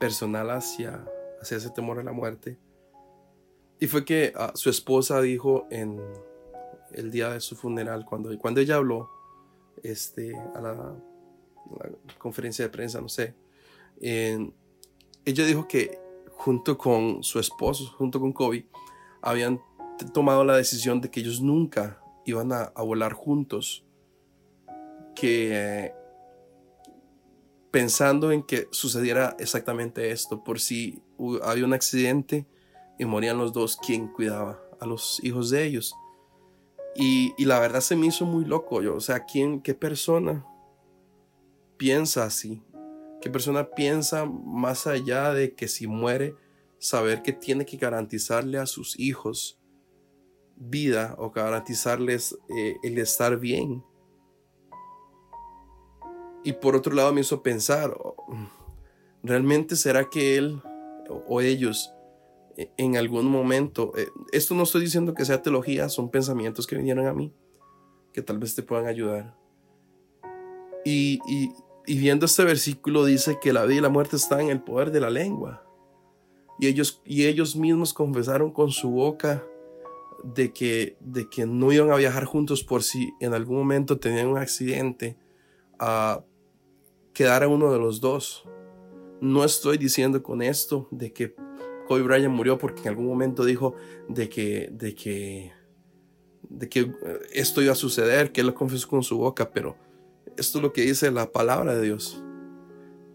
personal 0.00 0.50
hacia, 0.50 1.06
hacia 1.40 1.58
ese 1.58 1.70
temor 1.70 1.98
a 1.98 2.02
la 2.02 2.12
muerte. 2.12 2.58
Y 3.78 3.86
fue 3.86 4.04
que 4.04 4.32
ah, 4.36 4.52
su 4.54 4.70
esposa 4.70 5.20
dijo 5.20 5.66
en 5.70 6.00
el 6.92 7.10
día 7.10 7.30
de 7.30 7.40
su 7.40 7.56
funeral, 7.56 8.04
cuando, 8.04 8.36
cuando 8.38 8.60
ella 8.60 8.76
habló 8.76 9.10
este, 9.82 10.36
a 10.54 10.60
la, 10.60 10.96
conferencia 12.18 12.64
de 12.64 12.70
prensa, 12.70 13.00
no 13.00 13.08
sé, 13.08 13.34
ella 14.00 15.46
dijo 15.46 15.66
que 15.68 16.01
junto 16.42 16.76
con 16.76 17.22
su 17.22 17.38
esposo, 17.38 17.86
junto 17.96 18.18
con 18.18 18.32
Kobe, 18.32 18.66
habían 19.20 19.62
tomado 20.12 20.44
la 20.44 20.56
decisión 20.56 21.00
de 21.00 21.08
que 21.08 21.20
ellos 21.20 21.40
nunca 21.40 22.02
iban 22.24 22.52
a, 22.52 22.72
volar 22.82 23.12
juntos, 23.12 23.84
que 25.14 25.92
pensando 27.70 28.32
en 28.32 28.42
que 28.42 28.66
sucediera 28.72 29.36
exactamente 29.38 30.10
esto, 30.10 30.42
por 30.42 30.58
si 30.58 31.00
había 31.44 31.64
un 31.64 31.74
accidente 31.74 32.44
y 32.98 33.04
morían 33.04 33.38
los 33.38 33.52
dos, 33.52 33.76
¿quién 33.76 34.08
cuidaba 34.08 34.60
a 34.80 34.86
los 34.86 35.22
hijos 35.22 35.48
de 35.50 35.64
ellos? 35.64 35.94
Y, 36.96 37.34
y 37.38 37.44
la 37.44 37.60
verdad 37.60 37.80
se 37.80 37.94
me 37.94 38.06
hizo 38.06 38.26
muy 38.26 38.44
loco, 38.44 38.82
yo, 38.82 38.96
o 38.96 39.00
sea, 39.00 39.26
¿quién, 39.26 39.62
qué 39.62 39.74
persona 39.74 40.44
piensa 41.76 42.24
así? 42.24 42.60
¿Qué 43.22 43.30
persona 43.30 43.70
piensa 43.70 44.26
más 44.26 44.88
allá 44.88 45.32
de 45.32 45.54
que 45.54 45.68
si 45.68 45.86
muere, 45.86 46.34
saber 46.78 47.22
que 47.22 47.32
tiene 47.32 47.64
que 47.64 47.76
garantizarle 47.76 48.58
a 48.58 48.66
sus 48.66 48.98
hijos 48.98 49.60
vida 50.56 51.14
o 51.18 51.30
garantizarles 51.30 52.36
eh, 52.48 52.74
el 52.82 52.98
estar 52.98 53.38
bien? 53.38 53.84
Y 56.42 56.54
por 56.54 56.74
otro 56.74 56.92
lado 56.92 57.12
me 57.12 57.20
hizo 57.20 57.44
pensar, 57.44 57.96
¿realmente 59.22 59.76
será 59.76 60.10
que 60.10 60.36
él 60.36 60.60
o 61.28 61.40
ellos 61.40 61.92
e, 62.56 62.72
en 62.76 62.96
algún 62.96 63.26
momento, 63.26 63.92
eh, 63.96 64.08
esto 64.32 64.56
no 64.56 64.64
estoy 64.64 64.80
diciendo 64.80 65.14
que 65.14 65.24
sea 65.24 65.42
teología, 65.42 65.88
son 65.88 66.10
pensamientos 66.10 66.66
que 66.66 66.74
vinieron 66.74 67.06
a 67.06 67.14
mí, 67.14 67.32
que 68.12 68.20
tal 68.20 68.38
vez 68.38 68.56
te 68.56 68.64
puedan 68.64 68.86
ayudar. 68.86 69.36
Y 70.84 71.20
viendo 71.86 72.26
este 72.26 72.44
versículo 72.44 73.04
dice 73.04 73.38
que 73.40 73.52
la 73.52 73.64
vida 73.64 73.78
y 73.78 73.82
la 73.82 73.88
muerte 73.88 74.16
están 74.16 74.42
en 74.42 74.50
el 74.50 74.60
poder 74.60 74.90
de 74.90 75.00
la 75.00 75.10
lengua. 75.10 75.64
Y 76.58 76.68
ellos, 76.68 77.02
y 77.04 77.26
ellos 77.26 77.56
mismos 77.56 77.92
confesaron 77.92 78.52
con 78.52 78.70
su 78.70 78.90
boca 78.90 79.44
de 80.22 80.52
que, 80.52 80.96
de 81.00 81.28
que 81.28 81.46
no 81.46 81.72
iban 81.72 81.90
a 81.90 81.96
viajar 81.96 82.24
juntos 82.24 82.62
por 82.62 82.82
si 82.82 83.12
en 83.20 83.34
algún 83.34 83.56
momento 83.56 83.98
tenían 83.98 84.28
un 84.28 84.38
accidente, 84.38 85.16
a 85.78 86.22
quedar 87.12 87.42
a 87.42 87.48
uno 87.48 87.72
de 87.72 87.78
los 87.78 88.00
dos. 88.00 88.44
No 89.20 89.44
estoy 89.44 89.78
diciendo 89.78 90.22
con 90.22 90.42
esto 90.42 90.88
de 90.90 91.12
que 91.12 91.34
Kobe 91.88 92.02
Bryant 92.02 92.34
murió 92.34 92.58
porque 92.58 92.82
en 92.82 92.88
algún 92.88 93.06
momento 93.06 93.44
dijo 93.44 93.74
de 94.08 94.28
que, 94.28 94.68
de 94.72 94.94
que, 94.94 95.52
de 96.48 96.68
que 96.68 96.92
esto 97.32 97.62
iba 97.62 97.72
a 97.72 97.76
suceder, 97.76 98.32
que 98.32 98.40
él 98.40 98.48
lo 98.48 98.54
confesó 98.54 98.88
con 98.88 99.02
su 99.02 99.18
boca, 99.18 99.50
pero 99.50 99.76
esto 100.36 100.58
es 100.58 100.62
lo 100.62 100.72
que 100.72 100.82
dice 100.82 101.10
la 101.10 101.30
palabra 101.32 101.74
de 101.74 101.82
Dios. 101.82 102.22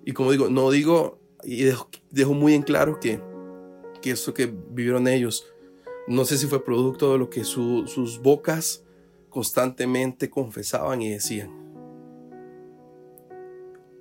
Y 0.06 0.14
como 0.14 0.32
digo, 0.32 0.50
no 0.50 0.72
digo, 0.72 1.20
y 1.44 1.64
dejo, 1.64 2.34
muy 2.34 2.54
en 2.54 2.64
claro 2.64 3.00
que, 3.00 3.22
que 4.02 4.12
esto 4.12 4.34
que 4.34 4.46
vivieron 4.72 5.08
ellos, 5.08 5.46
no 6.08 6.26
sé 6.26 6.38
si 6.38 6.48
fue 6.48 6.64
producto 6.64 7.12
de 7.12 7.20
lo 7.20 7.30
que 7.30 7.44
sus 7.44 8.22
bocas 8.22 8.84
constantemente 9.30 10.30
confesaban 10.30 11.02
y 11.02 11.12
decían. 11.12 11.52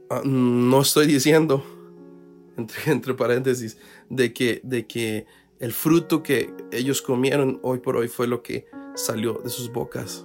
Ah, 0.08 0.22
no 0.24 0.80
estoy 0.80 1.06
diciendo, 1.06 1.64
entre, 2.56 2.92
entre 2.92 3.14
paréntesis, 3.14 3.76
de 4.08 4.32
que, 4.32 4.60
de 4.62 4.86
que 4.86 5.26
el 5.58 5.72
fruto 5.72 6.22
que 6.22 6.54
ellos 6.70 7.02
comieron 7.02 7.58
hoy 7.62 7.78
por 7.78 7.96
hoy 7.96 8.08
fue 8.08 8.26
lo 8.26 8.42
que 8.42 8.66
salió 8.94 9.40
de 9.42 9.50
sus 9.50 9.72
bocas. 9.72 10.24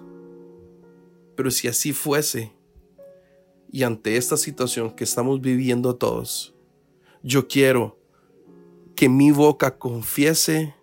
Pero 1.35 1.49
si 1.49 1.67
así 1.67 1.93
fuese, 1.93 2.53
y 3.71 3.83
ante 3.83 4.17
esta 4.17 4.35
situación 4.35 4.91
que 4.91 5.05
estamos 5.05 5.39
viviendo 5.39 5.95
todos, 5.95 6.53
yo 7.23 7.47
quiero 7.47 7.97
que 8.95 9.07
mi 9.07 9.31
boca 9.31 9.77
confiese, 9.77 10.75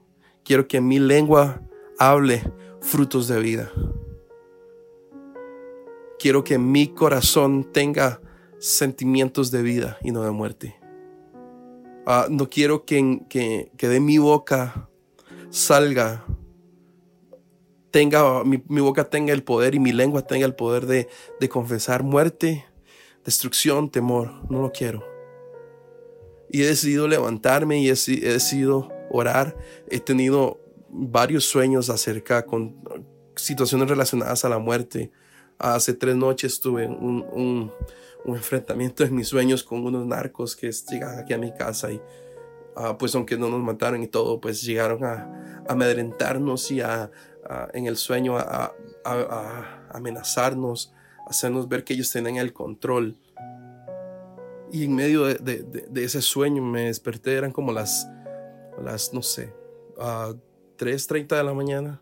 quiero 0.43 0.67
que 0.67 0.81
mi 0.81 0.99
lengua 0.99 1.61
hable 1.99 2.43
frutos 2.81 3.29
de 3.29 3.41
vida. 3.41 3.71
Quiero 6.19 6.43
que 6.43 6.59
mi 6.59 6.89
corazón 6.89 7.71
tenga 7.73 8.21
sentimientos 8.59 9.51
de 9.51 9.63
vida 9.63 9.99
y 10.03 10.11
no 10.11 10.23
de 10.23 10.31
muerte. 10.31 10.77
Ah, 12.07 12.27
no 12.31 12.49
quiero 12.49 12.87
que, 12.87 13.21
que, 13.29 13.71
de 13.79 14.01
mi 14.01 14.19
boca 14.19 14.89
salga, 15.51 16.25
tenga, 17.91 18.43
mi, 18.45 18.81
boca 18.81 19.11
tenga 19.11 19.33
el 19.35 19.45
poder 19.45 19.75
y 19.75 19.79
mi 19.79 19.93
lengua 19.93 20.23
tenga 20.23 20.47
el 20.47 20.55
poder 20.55 20.87
de, 20.87 21.09
de 21.39 21.49
confesar 21.49 22.03
muerte 22.03 22.65
destrucción, 23.29 23.91
temor. 23.91 24.33
No 24.51 24.63
lo 24.63 24.73
quiero. 24.73 25.05
Y 26.49 26.63
he 26.63 26.67
decidido 26.67 27.07
levantarme 27.07 27.79
y 27.79 27.89
he, 27.89 27.91
decidido 27.91 28.89
orar. 29.11 29.55
He 29.91 30.01
tenido 30.01 30.59
varios 30.89 31.45
sueños 31.45 31.91
acerca 31.91 32.47
con 32.47 32.83
situaciones 33.37 33.87
relacionadas 33.87 34.47
a 34.47 34.49
la 34.49 34.59
muerte. 34.59 35.11
Hace 35.59 35.93
tres 35.93 36.17
noches 36.17 36.59
tuve 36.59 36.87
un, 36.87 37.23
un, 38.25 38.35
enfrentamiento 38.35 39.05
en 39.05 39.15
mis 39.15 39.29
sueños 39.29 39.63
con 39.63 39.85
unos 39.85 40.07
narcos 40.07 40.57
que 40.57 40.71
llegaron 40.71 41.19
aquí 41.19 41.33
a 41.35 41.39
mi 41.39 41.53
casa 41.55 41.91
y 41.91 42.01
ah, 42.77 42.97
pues 42.99 43.15
aunque 43.15 43.37
no 43.39 43.49
nos 43.49 43.61
mataron 43.63 44.03
y 44.03 44.07
todo, 44.07 44.41
pues 44.41 44.63
llegaron 44.63 45.05
a, 45.05 45.65
amedrentarnos 45.69 46.71
y 46.71 46.81
a, 46.81 47.11
en 47.75 47.87
el 47.87 47.97
sueño 47.99 48.39
a, 48.39 48.75
a 49.05 49.87
amenazarnos 49.91 50.93
hacernos 51.29 51.69
ver 51.69 51.85
que 51.85 51.95
ellos 51.95 52.11
tenían 52.11 52.37
el 52.37 52.53
control. 52.53 53.17
Y 54.71 54.85
en 54.85 54.95
medio 54.95 55.25
de, 55.25 55.89
ese 55.97 56.21
sueño 56.21 56.63
me 56.63 56.87
desperté, 56.87 57.35
eran 57.35 57.53
como 57.53 57.73
las, 57.73 58.09
las 58.83 59.15
no 59.15 59.23
sé, 59.23 59.53
a 59.99 60.35
3.30 60.79 61.37
de 61.37 61.45
la 61.45 61.55
mañana. 61.55 62.01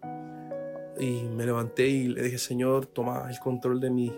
Y 0.99 1.23
me 1.25 1.45
levanté 1.45 1.89
y 1.89 2.09
le 2.09 2.23
dije, 2.23 2.39
Señor, 2.39 2.87
toma 2.87 3.27
el 3.31 3.39
control 3.39 3.81
de 3.81 3.91
mi, 3.91 4.13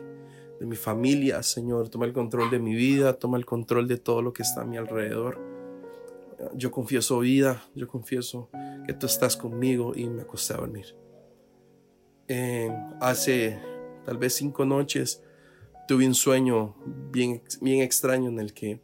de 0.61 0.67
mi 0.67 0.77
familia, 0.77 1.43
Señor, 1.43 1.89
toma 1.89 2.07
el 2.07 2.13
control 2.13 2.51
de 2.51 2.59
mi 2.59 2.75
vida, 2.75 3.15
toma 3.15 3.37
el 3.37 3.45
control 3.45 3.89
de 3.89 3.99
todo 3.99 4.23
lo 4.23 4.33
que 4.33 4.43
está 4.43 4.63
a 4.63 4.65
mi 4.65 4.77
alrededor. 4.77 5.39
Yo 6.55 6.71
confieso 6.71 7.19
vida, 7.19 7.65
yo 7.75 7.89
confieso 7.89 8.49
que 8.87 8.93
tú 8.93 9.07
estás 9.07 9.37
conmigo 9.37 9.93
y 9.95 10.09
me 10.09 10.23
acosté 10.23 10.55
a 10.55 10.59
dormir. 10.59 10.87
Eh, 12.29 12.71
hace 13.01 13.59
tal 14.09 14.17
vez 14.17 14.37
cinco 14.37 14.65
noches, 14.65 15.23
tuve 15.87 16.07
un 16.07 16.15
sueño 16.15 16.75
bien, 17.13 17.43
bien 17.61 17.83
extraño 17.83 18.31
en 18.31 18.41
el 18.41 18.55
que, 18.55 18.81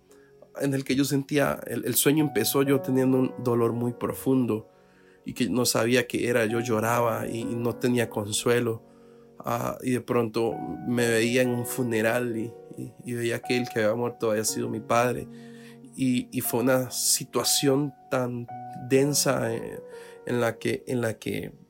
en 0.60 0.74
el 0.74 0.84
que 0.84 0.96
yo 0.96 1.06
sentía, 1.06 1.58
el, 1.66 1.94
sueño 1.94 2.22
empezó 2.22 2.62
yo 2.62 2.82
teniendo 2.82 3.16
un 3.16 3.34
dolor 3.42 3.72
muy 3.72 3.94
profundo 3.94 4.68
y 5.24 5.32
que 5.32 5.48
no 5.48 5.64
sabía 5.64 6.06
qué 6.06 6.28
era, 6.28 6.44
yo 6.44 6.60
lloraba 6.60 7.26
y, 7.26 7.42
no 7.42 7.74
tenía 7.76 8.10
consuelo. 8.10 8.82
Ah, 9.38 9.78
y 9.82 9.92
de 9.92 10.02
pronto 10.02 10.52
me 10.86 11.08
veía 11.08 11.40
en 11.40 11.48
un 11.48 11.64
funeral 11.64 12.36
y, 12.36 12.52
veía 13.14 13.40
que 13.40 13.56
el 13.56 13.66
que 13.70 13.80
había 13.80 13.94
muerto 13.94 14.30
había 14.30 14.44
sido 14.44 14.68
mi 14.68 14.80
padre. 14.80 15.26
Y, 15.96 16.38
fue 16.42 16.60
una 16.60 16.90
situación 16.90 17.94
tan 18.10 18.46
densa 18.90 19.54
eh, 19.54 19.80
en, 20.26 20.42
la 20.42 20.58
que, 20.58 20.84
en 20.86 21.00
la 21.00 21.14
que 21.14 21.63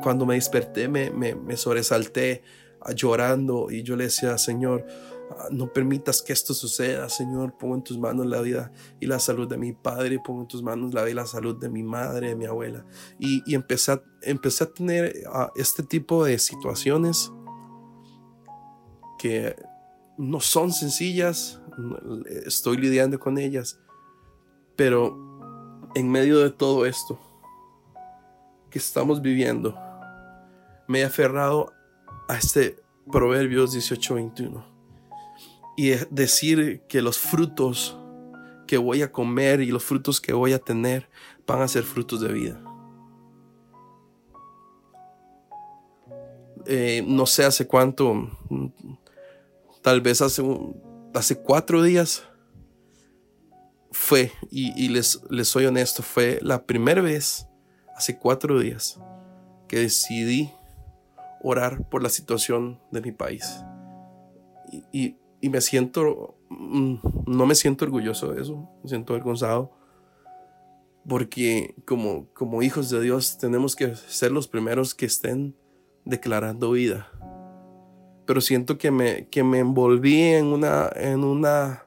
cuando 0.00 0.24
me 0.26 0.34
desperté 0.34 0.88
me, 0.88 1.10
me, 1.10 1.56
sobresalté 1.56 2.42
ah, 2.80 2.92
llorando 2.92 3.70
y 3.70 3.82
yo 3.82 3.96
le 3.96 4.04
decía, 4.04 4.38
Señor, 4.38 4.86
ah, 5.30 5.48
no 5.50 5.72
permitas 5.72 6.22
que 6.22 6.32
esto 6.32 6.54
suceda, 6.54 7.08
Señor, 7.08 7.56
pongo 7.58 7.74
en 7.74 7.82
tus 7.82 7.98
manos 7.98 8.26
la 8.26 8.40
vida 8.40 8.72
y 9.00 9.06
la 9.06 9.18
salud 9.18 9.48
de 9.48 9.58
mi 9.58 9.72
padre, 9.72 10.18
pongo 10.24 10.42
en 10.42 10.48
tus 10.48 10.62
manos 10.62 10.94
la 10.94 11.02
vida 11.02 11.10
y 11.10 11.14
la 11.14 11.26
salud 11.26 11.56
de 11.58 11.68
mi 11.68 11.82
madre, 11.82 12.28
de 12.28 12.36
mi 12.36 12.46
abuela. 12.46 12.86
Y, 13.18 13.42
y 13.46 13.54
empecé, 13.54 13.92
a, 13.92 14.02
empecé 14.22 14.64
a 14.64 14.72
tener 14.72 15.24
ah, 15.30 15.50
este 15.56 15.82
tipo 15.82 16.24
de 16.24 16.38
situaciones 16.38 17.30
que 19.18 19.54
no 20.18 20.40
son 20.40 20.72
sencillas, 20.72 21.60
estoy 22.44 22.76
lidiando 22.76 23.18
con 23.18 23.38
ellas, 23.38 23.78
pero 24.76 25.16
en 25.94 26.10
medio 26.10 26.40
de 26.40 26.50
todo 26.50 26.86
esto, 26.86 27.18
que 28.72 28.78
estamos 28.78 29.20
viviendo, 29.20 29.78
me 30.88 31.00
he 31.00 31.04
aferrado 31.04 31.72
a 32.28 32.36
este 32.36 32.82
Proverbios 33.10 33.74
18:21 33.74 34.64
y 35.76 35.90
decir 36.10 36.82
que 36.88 37.02
los 37.02 37.18
frutos 37.18 37.98
que 38.66 38.78
voy 38.78 39.02
a 39.02 39.12
comer 39.12 39.60
y 39.60 39.66
los 39.66 39.84
frutos 39.84 40.20
que 40.20 40.32
voy 40.32 40.54
a 40.54 40.58
tener 40.58 41.08
van 41.46 41.60
a 41.60 41.68
ser 41.68 41.82
frutos 41.82 42.20
de 42.20 42.32
vida. 42.32 42.62
Eh, 46.64 47.04
no 47.06 47.26
sé 47.26 47.44
hace 47.44 47.66
cuánto, 47.66 48.30
tal 49.82 50.00
vez 50.00 50.22
hace, 50.22 50.42
cuatro 51.42 51.82
días 51.82 52.22
fue, 53.90 54.32
y, 54.50 54.88
les, 54.88 55.20
les 55.28 55.48
soy 55.48 55.66
honesto, 55.66 56.02
fue 56.02 56.38
la 56.40 56.64
primera 56.64 57.02
vez 57.02 57.48
hace 58.02 58.18
cuatro 58.18 58.58
días 58.58 58.98
que 59.68 59.78
decidí 59.78 60.50
orar 61.40 61.88
por 61.88 62.02
la 62.02 62.08
situación 62.08 62.80
de 62.90 63.00
mi 63.00 63.12
país. 63.12 63.64
Y, 64.90 65.14
y 65.40 65.48
me 65.48 65.60
siento, 65.60 66.36
mm, 66.48 66.96
no 67.26 67.46
me 67.46 67.54
siento 67.54 67.84
orgulloso 67.84 68.32
de 68.32 68.42
eso, 68.42 68.68
me 68.82 68.88
siento 68.88 69.12
avergonzado, 69.12 69.70
porque 71.06 71.76
como, 71.86 72.26
como 72.34 72.64
hijos 72.64 72.90
de 72.90 73.00
Dios 73.02 73.38
tenemos 73.38 73.76
que 73.76 73.94
ser 73.94 74.32
los 74.32 74.48
primeros 74.48 74.96
que 74.96 75.06
estén 75.06 75.54
declarando 76.04 76.72
vida. 76.72 77.08
Pero 78.26 78.40
siento 78.40 78.78
que 78.78 78.90
me, 78.90 79.28
que 79.28 79.44
me 79.44 79.60
envolví 79.60 80.22
en 80.22 80.46
una, 80.46 80.90
en 80.96 81.22
una 81.22 81.84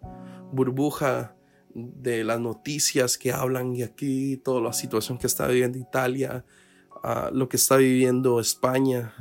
burbuja 0.53 1.34
de 1.75 2.23
las 2.23 2.39
noticias 2.39 3.17
que 3.17 3.33
hablan 3.33 3.75
y 3.75 3.83
aquí 3.83 4.37
toda 4.37 4.61
la 4.61 4.71
situación 4.71 5.17
que 5.17 5.27
está 5.27 5.45
viviendo 5.47 5.77
Italia, 5.77 6.45
lo 7.33 7.49
que 7.49 7.57
está 7.57 7.75
viviendo 7.75 8.39
España, 8.39 9.13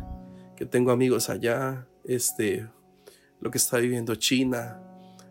que 0.56 0.64
tengo 0.64 0.92
amigos 0.92 1.28
allá, 1.28 1.88
este, 2.04 2.68
lo 3.40 3.50
que 3.50 3.58
está 3.58 3.78
viviendo 3.78 4.14
China, 4.14 4.80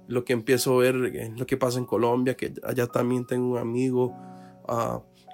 lo 0.07 0.25
que 0.25 0.33
empiezo 0.33 0.73
a 0.73 0.77
ver, 0.79 0.95
lo 0.95 1.45
que 1.45 1.57
pasa 1.57 1.79
en 1.79 1.85
Colombia, 1.85 2.35
que 2.35 2.53
allá 2.61 2.87
también 2.87 3.25
tengo 3.25 3.53
un 3.53 3.57
amigo, 3.57 4.13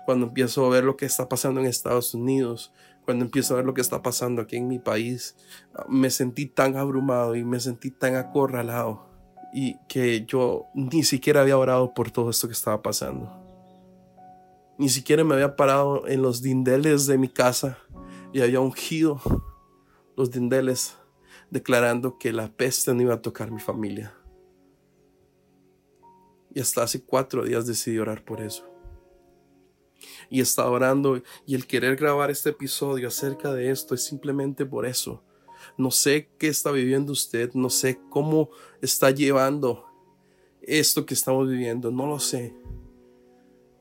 cuando 0.06 0.28
empiezo 0.28 0.68
a 0.68 0.70
ver 0.70 0.84
lo 0.84 0.96
que 0.96 1.08
está 1.08 1.28
pasando 1.28 1.60
en 1.60 1.66
Estados 1.66 2.14
Unidos, 2.14 2.72
cuando 3.04 3.26
empiezo 3.26 3.56
a 3.56 3.58
ver 3.58 3.66
lo 3.66 3.74
que 3.74 3.82
está 3.82 4.04
pasando 4.04 4.44
aquí 4.44 4.58
en 4.58 4.68
mi 4.68 4.78
país, 4.78 5.36
me 5.88 6.12
sentí 6.12 6.46
tan 6.46 6.78
abrumado 6.78 7.36
y 7.36 7.44
me 7.44 7.60
sentí 7.60 7.90
tan 7.90 8.16
acorralado 8.16 9.09
y 9.54 9.78
que 9.88 10.26
yo 10.26 10.66
ni 10.74 11.04
siquiera 11.04 11.42
había 11.42 11.58
orado 11.58 11.94
por 11.94 12.12
todo 12.12 12.30
esto 12.30 12.48
que 12.48 12.54
estaba 12.54 12.82
pasando. 12.82 13.32
Ni 14.78 14.90
siquiera 14.90 15.24
me 15.24 15.34
había 15.34 15.56
parado 15.56 16.08
en 16.08 16.22
los 16.22 16.42
dindeles 16.42 17.06
de 17.06 17.18
mi 17.18 17.28
casa 17.28 17.78
y 18.32 18.42
había 18.42 18.60
ungido 18.60 19.20
los 20.16 20.32
dindeles 20.32 20.96
declarando 21.50 22.18
que 22.18 22.32
la 22.32 22.50
peste 22.50 22.94
no 22.94 23.02
iba 23.02 23.16
a 23.16 23.22
tocar 23.22 23.52
mi 23.52 23.60
familia. 23.60 24.14
Y 26.54 26.60
hasta 26.60 26.84
hace 26.84 27.04
cuatro 27.04 27.44
días 27.44 27.68
decidí 27.68 27.98
orar 28.00 28.24
por 28.24 28.42
eso. 28.42 28.66
Y 30.30 30.42
estaba 30.42 30.70
orando 30.70 31.22
y 31.46 31.56
el 31.56 31.68
querer 31.68 31.96
grabar 31.96 32.32
este 32.32 32.52
episodio 32.52 33.08
acerca 33.08 33.54
de 33.54 33.72
esto 33.72 33.96
es 33.96 34.04
simplemente 34.04 34.66
por 34.66 34.86
eso. 34.86 35.24
No 35.78 35.92
sé 35.92 36.30
qué 36.38 36.48
está 36.48 36.72
viviendo 36.72 37.12
usted, 37.12 37.54
no 37.54 37.70
sé 37.70 38.00
cómo 38.10 38.50
está 38.82 39.12
llevando 39.12 39.86
esto 40.62 41.06
que 41.06 41.14
estamos 41.14 41.50
viviendo, 41.50 41.92
no 41.92 42.08
lo 42.08 42.20
sé. 42.20 42.54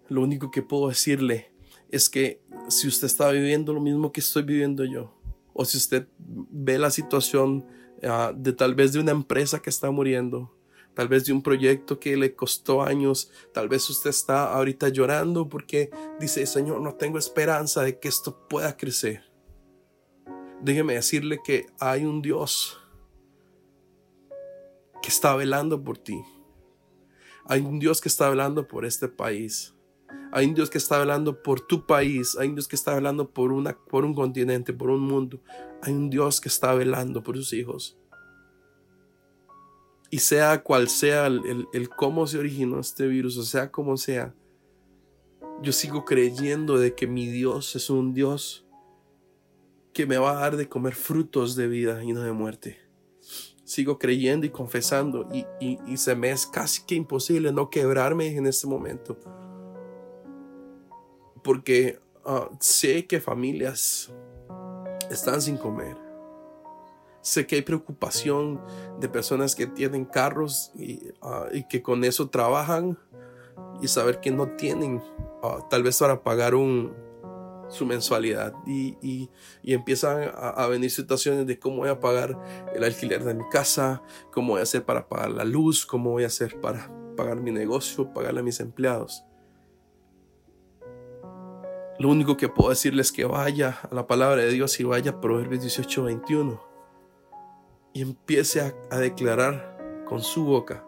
Lo 0.09 0.23
único 0.23 0.51
que 0.51 0.63
puedo 0.63 0.89
decirle 0.89 1.53
es 1.91 2.09
que 2.09 2.41
si 2.69 2.89
usted 2.89 3.07
está 3.07 3.31
viviendo 3.31 3.73
lo 3.73 3.81
mismo 3.81 4.13
que 4.13 4.21
estoy 4.21 4.43
viviendo 4.43 4.85
yo, 4.85 5.15
o 5.53 5.65
si 5.65 5.77
usted 5.77 6.07
ve 6.19 6.79
la 6.79 6.91
situación 6.91 7.67
ah, 8.03 8.33
de 8.35 8.53
tal 8.53 8.75
vez 8.75 8.93
de 8.93 9.01
una 9.01 9.11
empresa 9.11 9.61
que 9.61 9.71
está 9.71 9.91
muriendo, 9.91 10.55
tal 10.95 11.09
vez 11.09 11.27
de 11.27 11.33
un 11.33 11.43
proyecto 11.43 12.01
que 12.01 12.17
le 12.17 12.35
costó 12.35 12.83
años, 12.83 13.31
tal 13.53 13.69
vez 13.69 13.89
usted 13.89 14.11
está 14.11 14.53
ahorita 14.53 14.89
llorando 14.89 15.49
porque 15.49 15.91
dice, 16.21 16.45
Señor, 16.47 16.81
no 16.81 16.95
tengo 16.95 17.19
esperanza 17.19 17.83
de 17.83 17.99
que 17.99 18.09
esto 18.09 18.49
pueda 18.49 18.77
crecer. 18.77 19.28
Déjeme 20.63 20.95
decirle 20.95 21.41
que 21.45 21.67
hay 21.79 22.05
un 22.05 22.21
Dios 22.21 22.81
que 25.01 25.09
está 25.09 25.35
velando 25.37 25.83
por 25.83 25.99
ti. 25.99 26.23
Hay 27.47 27.61
un 27.61 27.79
Dios 27.79 28.01
que 28.01 28.09
está 28.09 28.29
velando 28.29 28.67
por 28.67 28.85
este 28.85 29.09
país. 29.09 29.75
Hay 30.33 30.47
un 30.47 30.55
Dios 30.55 30.69
que 30.69 30.79
está 30.79 31.01
hablando 31.01 31.43
por 31.43 31.61
tu 31.61 31.87
país. 31.87 32.37
Hay 32.37 32.49
un 32.49 32.57
Dios 32.57 32.69
que 32.69 32.77
está 32.77 32.95
hablando 32.95 33.31
por, 33.31 33.53
una, 33.53 33.77
por 33.77 34.05
un 34.05 34.15
continente, 34.15 34.73
por 34.73 34.91
un 34.91 35.01
mundo. 35.01 35.41
Hay 35.83 35.93
un 35.93 36.11
Dios 36.11 36.41
que 36.41 36.49
está 36.49 36.75
velando 36.75 37.23
por 37.23 37.37
sus 37.37 37.53
hijos. 37.53 37.99
Y 40.11 40.19
sea 40.19 40.63
cual 40.63 40.89
sea 40.89 41.27
el, 41.27 41.67
el, 41.73 41.89
cómo 41.91 42.27
se 42.27 42.39
originó 42.39 42.81
este 42.81 43.07
virus, 43.07 43.37
o 43.37 43.43
sea 43.43 43.71
como 43.71 43.99
sea, 43.99 44.35
yo 45.63 45.73
sigo 45.73 46.07
creyendo 46.07 46.79
de 46.79 46.95
que 46.95 47.07
mi 47.07 47.27
Dios 47.27 47.77
es 47.77 47.91
un 47.91 48.15
Dios 48.15 48.67
que 49.99 50.07
me 50.07 50.17
va 50.17 50.31
a 50.31 50.41
dar 50.43 50.57
de 50.57 50.69
comer 50.69 50.95
frutos 50.95 51.57
de 51.57 51.67
vida 51.67 52.05
y 52.05 52.13
no 52.13 52.21
de 52.21 52.31
muerte. 52.31 52.79
Sigo 53.65 53.99
creyendo 53.99 54.47
y 54.47 54.51
confesando 54.51 55.29
y, 55.33 55.45
y, 55.59 55.97
se 55.97 56.15
me 56.15 56.31
es 56.31 56.47
casi 56.47 56.83
que 56.87 56.95
imposible 56.95 57.51
no 57.51 57.69
quebrarme 57.69 58.29
en 58.37 58.47
este 58.47 58.69
momento 58.69 59.19
porque 61.43 61.99
ah, 62.25 62.49
sé 62.61 63.09
que 63.09 63.21
familias 63.21 64.13
están 65.11 65.43
sin 65.43 65.57
comer. 65.57 65.97
Sé 67.21 67.49
que 67.49 67.57
hay 67.57 67.63
preocupación 67.63 68.61
de 69.01 69.09
personas 69.09 69.57
que 69.57 69.67
tienen 69.67 70.05
carros 70.05 70.71
y, 70.77 71.09
ah, 71.23 71.49
que 71.69 71.83
con 71.83 72.05
eso 72.05 72.31
trabajan 72.31 72.97
y 73.83 73.89
saber 73.89 74.21
que 74.21 74.31
no 74.31 74.47
tienen 74.51 75.03
ah, 75.43 75.67
tal 75.69 75.83
vez 75.83 75.99
para 75.99 76.23
pagar 76.23 76.55
un, 76.55 77.08
su 77.69 77.87
mensualidad 77.87 78.55
y, 78.67 79.31
empiezan 79.63 80.31
a, 80.35 80.67
venir 80.67 80.91
situaciones 80.91 81.47
de 81.47 81.59
cómo 81.59 81.79
voy 81.79 81.89
a 81.89 82.01
pagar 82.01 82.39
el 82.75 82.85
alquiler 82.85 83.25
de 83.25 83.35
mi 83.35 83.49
casa, 83.51 84.03
cómo 84.33 84.53
voy 84.53 84.61
a 84.61 84.63
hacer 84.63 84.85
para 84.85 85.09
pagar 85.09 85.31
la 85.31 85.45
luz, 85.45 85.87
cómo 85.87 86.11
voy 86.11 86.25
a 86.25 86.29
hacer 86.29 86.61
para 86.61 86.91
pagar 87.17 87.41
mi 87.41 87.51
negocio, 87.51 88.13
pagarle 88.13 88.41
a 88.41 88.43
mis 88.43 88.61
empleados. 88.61 89.25
Lo 91.99 92.09
único 92.09 92.37
que 92.37 92.49
puedo 92.49 92.71
decirles 92.71 93.09
es 93.09 93.13
que 93.13 93.25
vaya 93.25 93.81
a 93.91 93.95
la 93.95 94.07
palabra 94.07 94.43
de 94.43 94.51
Dios 94.51 94.79
y 94.79 94.85
vaya 94.85 95.13
a 95.13 95.21
Proverbios 95.21 95.63
18, 95.63 96.05
21 96.05 96.63
y 97.93 98.03
empiece 98.03 98.61
a, 98.61 98.73
a 98.91 98.99
declarar 98.99 100.05
con 100.07 100.23
su 100.23 100.45
boca 100.45 100.85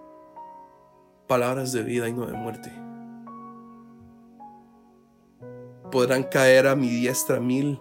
palabras 1.26 1.72
de 1.72 1.82
vida 1.82 2.08
y 2.08 2.12
no 2.12 2.26
de 2.26 2.32
muerte. 2.32 2.89
Podrán 5.90 6.24
caer 6.24 6.66
a 6.66 6.76
mi 6.76 6.88
diestra 6.88 7.40
mil 7.40 7.80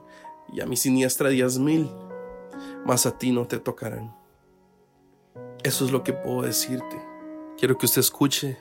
y 0.52 0.62
a 0.62 0.66
mi 0.66 0.76
siniestra 0.76 1.30
diez 1.30 1.60
mil, 1.60 1.90
mas 2.86 3.06
a 3.06 3.18
ti 3.18 3.32
no 3.32 3.48
te 3.48 3.60
tocarán. 3.60 4.16
Eso 5.64 5.86
es 5.86 5.92
lo 5.92 6.04
que 6.04 6.14
puedo 6.14 6.42
decirte. 6.42 7.02
Quiero 7.58 7.78
que 7.78 7.86
usted 7.86 8.00
escuche 8.00 8.58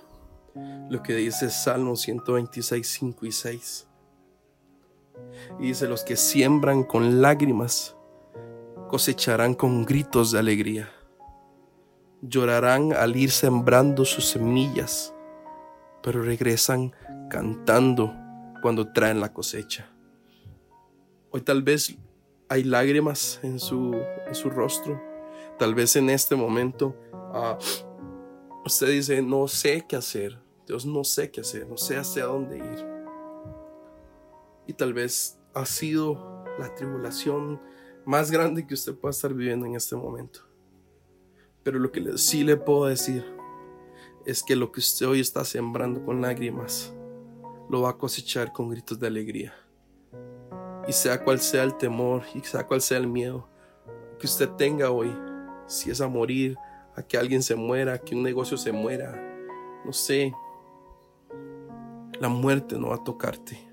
lo 0.88 1.02
que 1.02 1.14
dice 1.14 1.50
Salmo 1.50 1.96
126, 1.96 2.88
5 2.88 3.26
y 3.26 3.32
6. 3.32 3.86
Y 5.60 5.68
dice, 5.68 5.86
los 5.86 6.02
que 6.02 6.16
siembran 6.16 6.82
con 6.84 7.22
lágrimas 7.22 7.96
cosecharán 8.88 9.54
con 9.54 9.84
gritos 9.84 10.32
de 10.32 10.38
alegría. 10.38 10.90
Llorarán 12.22 12.92
al 12.92 13.14
ir 13.16 13.30
sembrando 13.30 14.04
sus 14.04 14.30
semillas, 14.30 15.14
pero 16.02 16.22
regresan 16.22 16.92
cantando 17.30 18.12
cuando 18.60 18.92
traen 18.92 19.20
la 19.20 19.32
cosecha. 19.32 19.90
Hoy 21.30 21.42
tal 21.42 21.62
vez 21.62 21.96
hay 22.48 22.64
lágrimas 22.64 23.40
en 23.42 23.58
su, 23.58 23.94
en 24.26 24.34
su 24.34 24.50
rostro. 24.50 25.00
Tal 25.58 25.74
vez 25.74 25.96
en 25.96 26.10
este 26.10 26.36
momento 26.36 26.96
ah, 27.32 27.58
usted 28.64 28.88
dice, 28.88 29.22
no 29.22 29.48
sé 29.48 29.84
qué 29.88 29.96
hacer. 29.96 30.38
Dios 30.66 30.84
no 30.84 31.02
sé 31.02 31.30
qué 31.30 31.40
hacer, 31.40 31.66
no 31.66 31.78
sé 31.78 31.96
hacia 31.96 32.26
dónde 32.26 32.58
ir 32.58 32.98
y 34.68 34.74
tal 34.74 34.92
vez 34.92 35.40
ha 35.54 35.66
sido 35.66 36.44
la 36.58 36.72
tribulación 36.74 37.60
más 38.04 38.30
grande 38.30 38.66
que 38.66 38.74
usted 38.74 38.94
pueda 38.94 39.10
estar 39.10 39.34
viviendo 39.34 39.66
en 39.66 39.74
este 39.74 39.96
momento. 39.96 40.40
Pero 41.64 41.78
lo 41.78 41.90
que 41.90 42.16
sí 42.18 42.44
le 42.44 42.56
puedo 42.56 42.84
decir 42.84 43.24
es 44.26 44.42
que 44.42 44.54
lo 44.54 44.70
que 44.70 44.80
usted 44.80 45.06
hoy 45.06 45.20
está 45.20 45.44
sembrando 45.44 46.04
con 46.04 46.20
lágrimas, 46.20 46.92
lo 47.68 47.82
va 47.82 47.90
a 47.90 47.98
cosechar 47.98 48.52
con 48.52 48.70
gritos 48.70 48.98
de 48.98 49.06
alegría. 49.06 49.54
Y 50.86 50.92
sea 50.92 51.22
cual 51.22 51.40
sea 51.40 51.64
el 51.64 51.76
temor 51.76 52.22
y 52.34 52.40
sea 52.40 52.66
cual 52.66 52.80
sea 52.80 52.98
el 52.98 53.06
miedo 53.06 53.48
que 54.18 54.26
usted 54.26 54.48
tenga 54.50 54.90
hoy, 54.90 55.14
si 55.66 55.90
es 55.90 56.00
a 56.00 56.08
morir, 56.08 56.56
a 56.96 57.02
que 57.02 57.16
alguien 57.16 57.42
se 57.42 57.54
muera, 57.54 57.94
a 57.94 57.98
que 57.98 58.14
un 58.14 58.22
negocio 58.22 58.56
se 58.56 58.72
muera, 58.72 59.14
no 59.84 59.92
sé, 59.92 60.34
la 62.18 62.28
muerte 62.28 62.78
no 62.78 62.88
va 62.88 62.96
a 62.96 63.04
tocarte 63.04 63.68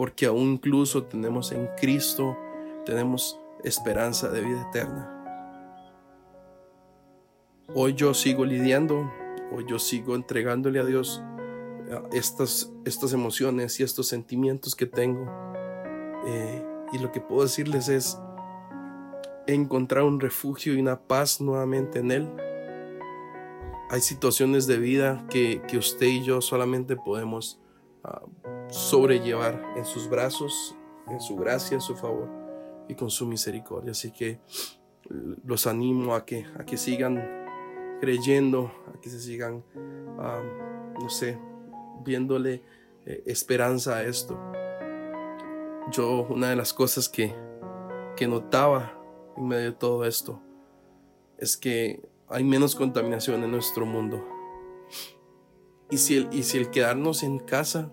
porque 0.00 0.24
aún 0.24 0.52
incluso 0.52 1.02
tenemos 1.02 1.52
en 1.52 1.68
Cristo, 1.78 2.34
tenemos 2.86 3.38
esperanza 3.64 4.30
de 4.30 4.40
vida 4.40 4.66
eterna. 4.70 5.14
Hoy 7.74 7.92
yo 7.92 8.14
sigo 8.14 8.46
lidiando, 8.46 9.12
hoy 9.52 9.66
yo 9.68 9.78
sigo 9.78 10.14
entregándole 10.14 10.80
a 10.80 10.86
Dios 10.86 11.22
estas, 12.12 12.72
estas 12.84 13.12
emociones 13.12 13.78
y 13.80 13.82
estos 13.82 14.08
sentimientos 14.08 14.74
que 14.74 14.86
tengo. 14.86 15.26
Eh, 16.26 16.64
y 16.92 16.98
lo 16.98 17.12
que 17.12 17.20
puedo 17.20 17.42
decirles 17.42 17.88
es 17.88 18.18
encontrar 19.46 20.04
un 20.04 20.20
refugio 20.20 20.74
y 20.74 20.80
una 20.80 21.00
paz 21.00 21.40
nuevamente 21.40 22.00
en 22.00 22.10
Él. 22.10 22.28
Hay 23.90 24.00
situaciones 24.00 24.66
de 24.66 24.78
vida 24.78 25.26
que, 25.30 25.62
que 25.66 25.78
usted 25.78 26.06
y 26.06 26.22
yo 26.22 26.40
solamente 26.40 26.96
podemos 26.96 27.60
uh, 28.04 28.72
sobrellevar 28.72 29.74
en 29.76 29.84
sus 29.84 30.08
brazos, 30.08 30.76
en 31.08 31.20
su 31.20 31.36
gracia, 31.36 31.74
en 31.74 31.80
su 31.80 31.96
favor 31.96 32.28
y 32.88 32.94
con 32.94 33.10
su 33.10 33.26
misericordia. 33.26 33.90
Así 33.90 34.12
que 34.12 34.40
los 35.44 35.66
animo 35.66 36.14
a 36.14 36.24
que, 36.24 36.46
a 36.56 36.64
que 36.64 36.76
sigan 36.76 37.20
creyendo, 38.00 38.70
a 38.94 39.00
que 39.00 39.10
se 39.10 39.18
sigan, 39.18 39.64
no 40.16 41.08
sé, 41.08 41.38
viéndole 42.04 42.62
eh, 43.06 43.22
esperanza 43.26 43.96
a 43.96 44.04
esto. 44.04 44.38
Yo, 45.92 46.26
una 46.28 46.50
de 46.50 46.56
las 46.56 46.72
cosas 46.72 47.08
que, 47.08 47.34
que 48.16 48.28
notaba 48.28 48.92
en 49.36 49.48
medio 49.48 49.64
de 49.64 49.76
todo 49.76 50.04
esto 50.04 50.40
es 51.38 51.56
que 51.56 52.08
hay 52.28 52.44
menos 52.44 52.76
contaminación 52.76 53.42
en 53.42 53.50
nuestro 53.50 53.86
mundo. 53.86 54.24
Y 55.90 55.98
si 55.98 56.18
el, 56.18 56.28
y 56.32 56.44
si 56.44 56.58
el 56.58 56.70
quedarnos 56.70 57.22
en 57.22 57.38
casa 57.38 57.90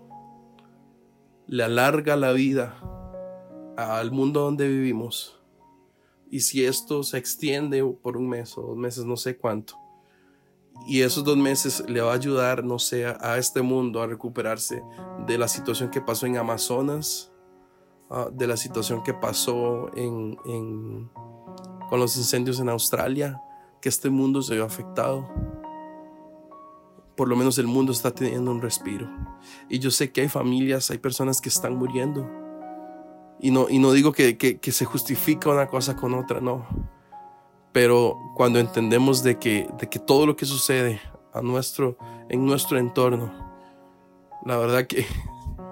le 1.46 1.64
alarga 1.64 2.14
la 2.16 2.32
vida 2.32 2.78
al 3.76 4.12
mundo 4.12 4.42
donde 4.42 4.68
vivimos, 4.68 5.40
y 6.30 6.40
si 6.40 6.64
esto 6.64 7.02
se 7.02 7.16
extiende 7.16 7.82
por 7.84 8.16
un 8.16 8.28
mes 8.28 8.56
o 8.58 8.62
dos 8.62 8.76
meses, 8.76 9.04
no 9.04 9.16
sé 9.16 9.36
cuánto, 9.36 9.76
y 10.86 11.02
esos 11.02 11.24
dos 11.24 11.36
meses 11.36 11.84
le 11.86 12.00
va 12.00 12.12
a 12.12 12.14
ayudar, 12.14 12.64
no 12.64 12.78
sé, 12.78 13.06
a, 13.06 13.36
este 13.38 13.62
mundo 13.62 14.00
a 14.00 14.06
recuperarse 14.06 14.82
de 15.26 15.38
la 15.38 15.48
situación 15.48 15.90
que 15.90 16.00
pasó 16.00 16.26
en 16.26 16.36
Amazonas, 16.36 17.32
ah, 18.10 18.28
de 18.32 18.46
la 18.46 18.56
situación 18.56 19.02
que 19.02 19.14
pasó 19.14 19.90
en, 19.96 20.36
con 21.90 22.00
los 22.00 22.16
incendios 22.16 22.60
en 22.60 22.68
Australia, 22.68 23.40
que 23.82 23.88
este 23.88 24.10
mundo 24.10 24.40
se 24.42 24.54
vio 24.54 24.64
afectado. 24.64 25.28
Por 27.16 27.28
lo 27.28 27.36
menos 27.36 27.58
el 27.58 27.66
mundo 27.66 27.92
está 27.92 28.12
teniendo 28.12 28.50
un 28.50 28.62
respiro. 28.62 29.08
Y 29.68 29.80
yo 29.80 29.90
sé 29.90 30.12
que 30.12 30.22
hay 30.22 30.28
familias, 30.28 30.90
hay 30.90 30.98
personas 30.98 31.40
que 31.40 31.48
están 31.48 31.76
muriendo. 31.76 32.26
Y 33.40 33.50
no, 33.50 33.68
y 33.68 33.78
no 33.78 33.92
digo 33.92 34.12
que, 34.12 34.36
que 34.36 34.72
se 34.72 34.84
justifica 34.84 35.50
una 35.50 35.66
cosa 35.66 35.96
con 35.96 36.14
otra, 36.14 36.40
no 36.40 36.66
pero 37.80 38.18
cuando 38.34 38.58
entendemos 38.58 39.22
de 39.22 39.38
que, 39.38 39.68
de 39.78 39.88
que 39.88 40.00
todo 40.00 40.26
lo 40.26 40.34
que 40.34 40.46
sucede 40.46 41.00
a 41.32 41.42
nuestro, 41.42 41.96
en 42.28 42.44
nuestro 42.44 42.76
entorno, 42.76 43.32
la 44.44 44.56
verdad 44.56 44.88
que 44.88 45.06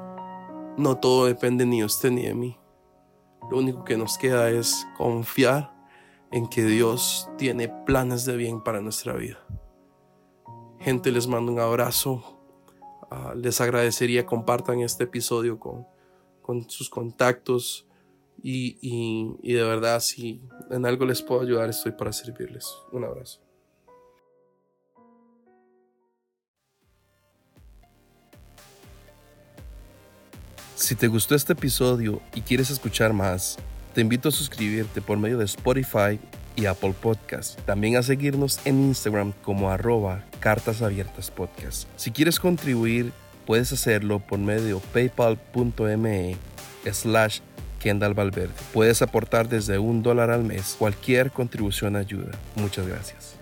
no 0.77 0.99
todo 0.99 1.27
depende 1.27 1.67
ni 1.67 1.81
de 1.81 1.85
usted 1.85 2.13
ni 2.13 2.23
de 2.23 2.35
mí. 2.35 2.57
Lo 3.51 3.59
único 3.59 3.83
que 3.83 3.97
nos 3.97 4.19
queda 4.19 4.51
es 4.51 4.87
confiar 4.97 5.75
en 6.31 6.47
que 6.47 6.63
Dios 6.63 7.29
tiene 7.39 7.69
planes 7.69 8.25
de 8.25 8.37
bien 8.37 8.63
para 8.63 8.81
nuestra 8.81 9.15
vida. 9.15 9.45
Gente, 10.79 11.11
les 11.11 11.27
mando 11.27 11.51
un 11.51 11.59
abrazo. 11.59 12.39
Ah, 13.11 13.33
les 13.35 13.61
agradecería 13.61 14.27
compartan 14.27 14.79
este 14.79 15.03
episodio 15.03 15.59
con, 15.59 15.89
con 16.41 16.71
sus 16.71 16.89
contactos 16.89 17.86
y, 18.43 18.79
y, 19.43 19.53
de 19.53 19.63
verdad, 19.63 20.01
si 20.01 20.43
en 20.71 20.87
algo 20.87 21.05
les 21.05 21.23
puedo 21.23 21.41
ayudar, 21.41 21.69
estoy 21.69 21.93
para 21.93 22.13
servirles. 22.13 22.67
Un 22.93 23.05
abrazo. 23.05 23.41
Si 30.77 30.95
te 30.95 31.09
gustó 31.09 31.35
este 31.35 31.55
episodio 31.55 32.21
y 32.35 32.43
quieres 32.43 32.71
escuchar 32.71 33.13
más, 33.13 33.59
te 33.95 34.03
invito 34.03 34.29
a 34.29 34.33
suscribirte 34.33 35.01
por 35.01 35.19
medio 35.19 35.39
de 35.39 35.47
Spotify 35.47 36.21
y 36.55 36.67
Apple 36.67 36.95
Podcast. 37.01 37.59
También 37.63 37.97
a 37.97 38.03
seguirnos 38.03 38.61
en 38.67 38.83
Instagram 38.83 39.33
como 39.43 39.71
arroba 39.71 40.25
cartas 40.39 40.83
abiertas 40.83 41.31
podcast. 41.31 41.89
Si 41.97 42.11
quieres 42.11 42.39
contribuir, 42.39 43.13
puedes 43.47 43.73
hacerlo 43.73 44.19
por 44.19 44.39
medio 44.39 44.81
paypal.me 44.93 46.37
slash 46.93 47.41
Kendall 47.87 48.15
Valverde. 48.15 48.53
Puedes 48.73 49.01
aportar 49.01 49.49
desde 49.49 49.79
un 49.79 50.03
dólar 50.03 50.31
al 50.31 50.43
mes. 50.43 50.75
Cualquier 50.77 51.31
contribución 51.31 51.95
ayuda. 51.95 52.33
Muchas 52.57 52.85
gracias. 52.89 53.36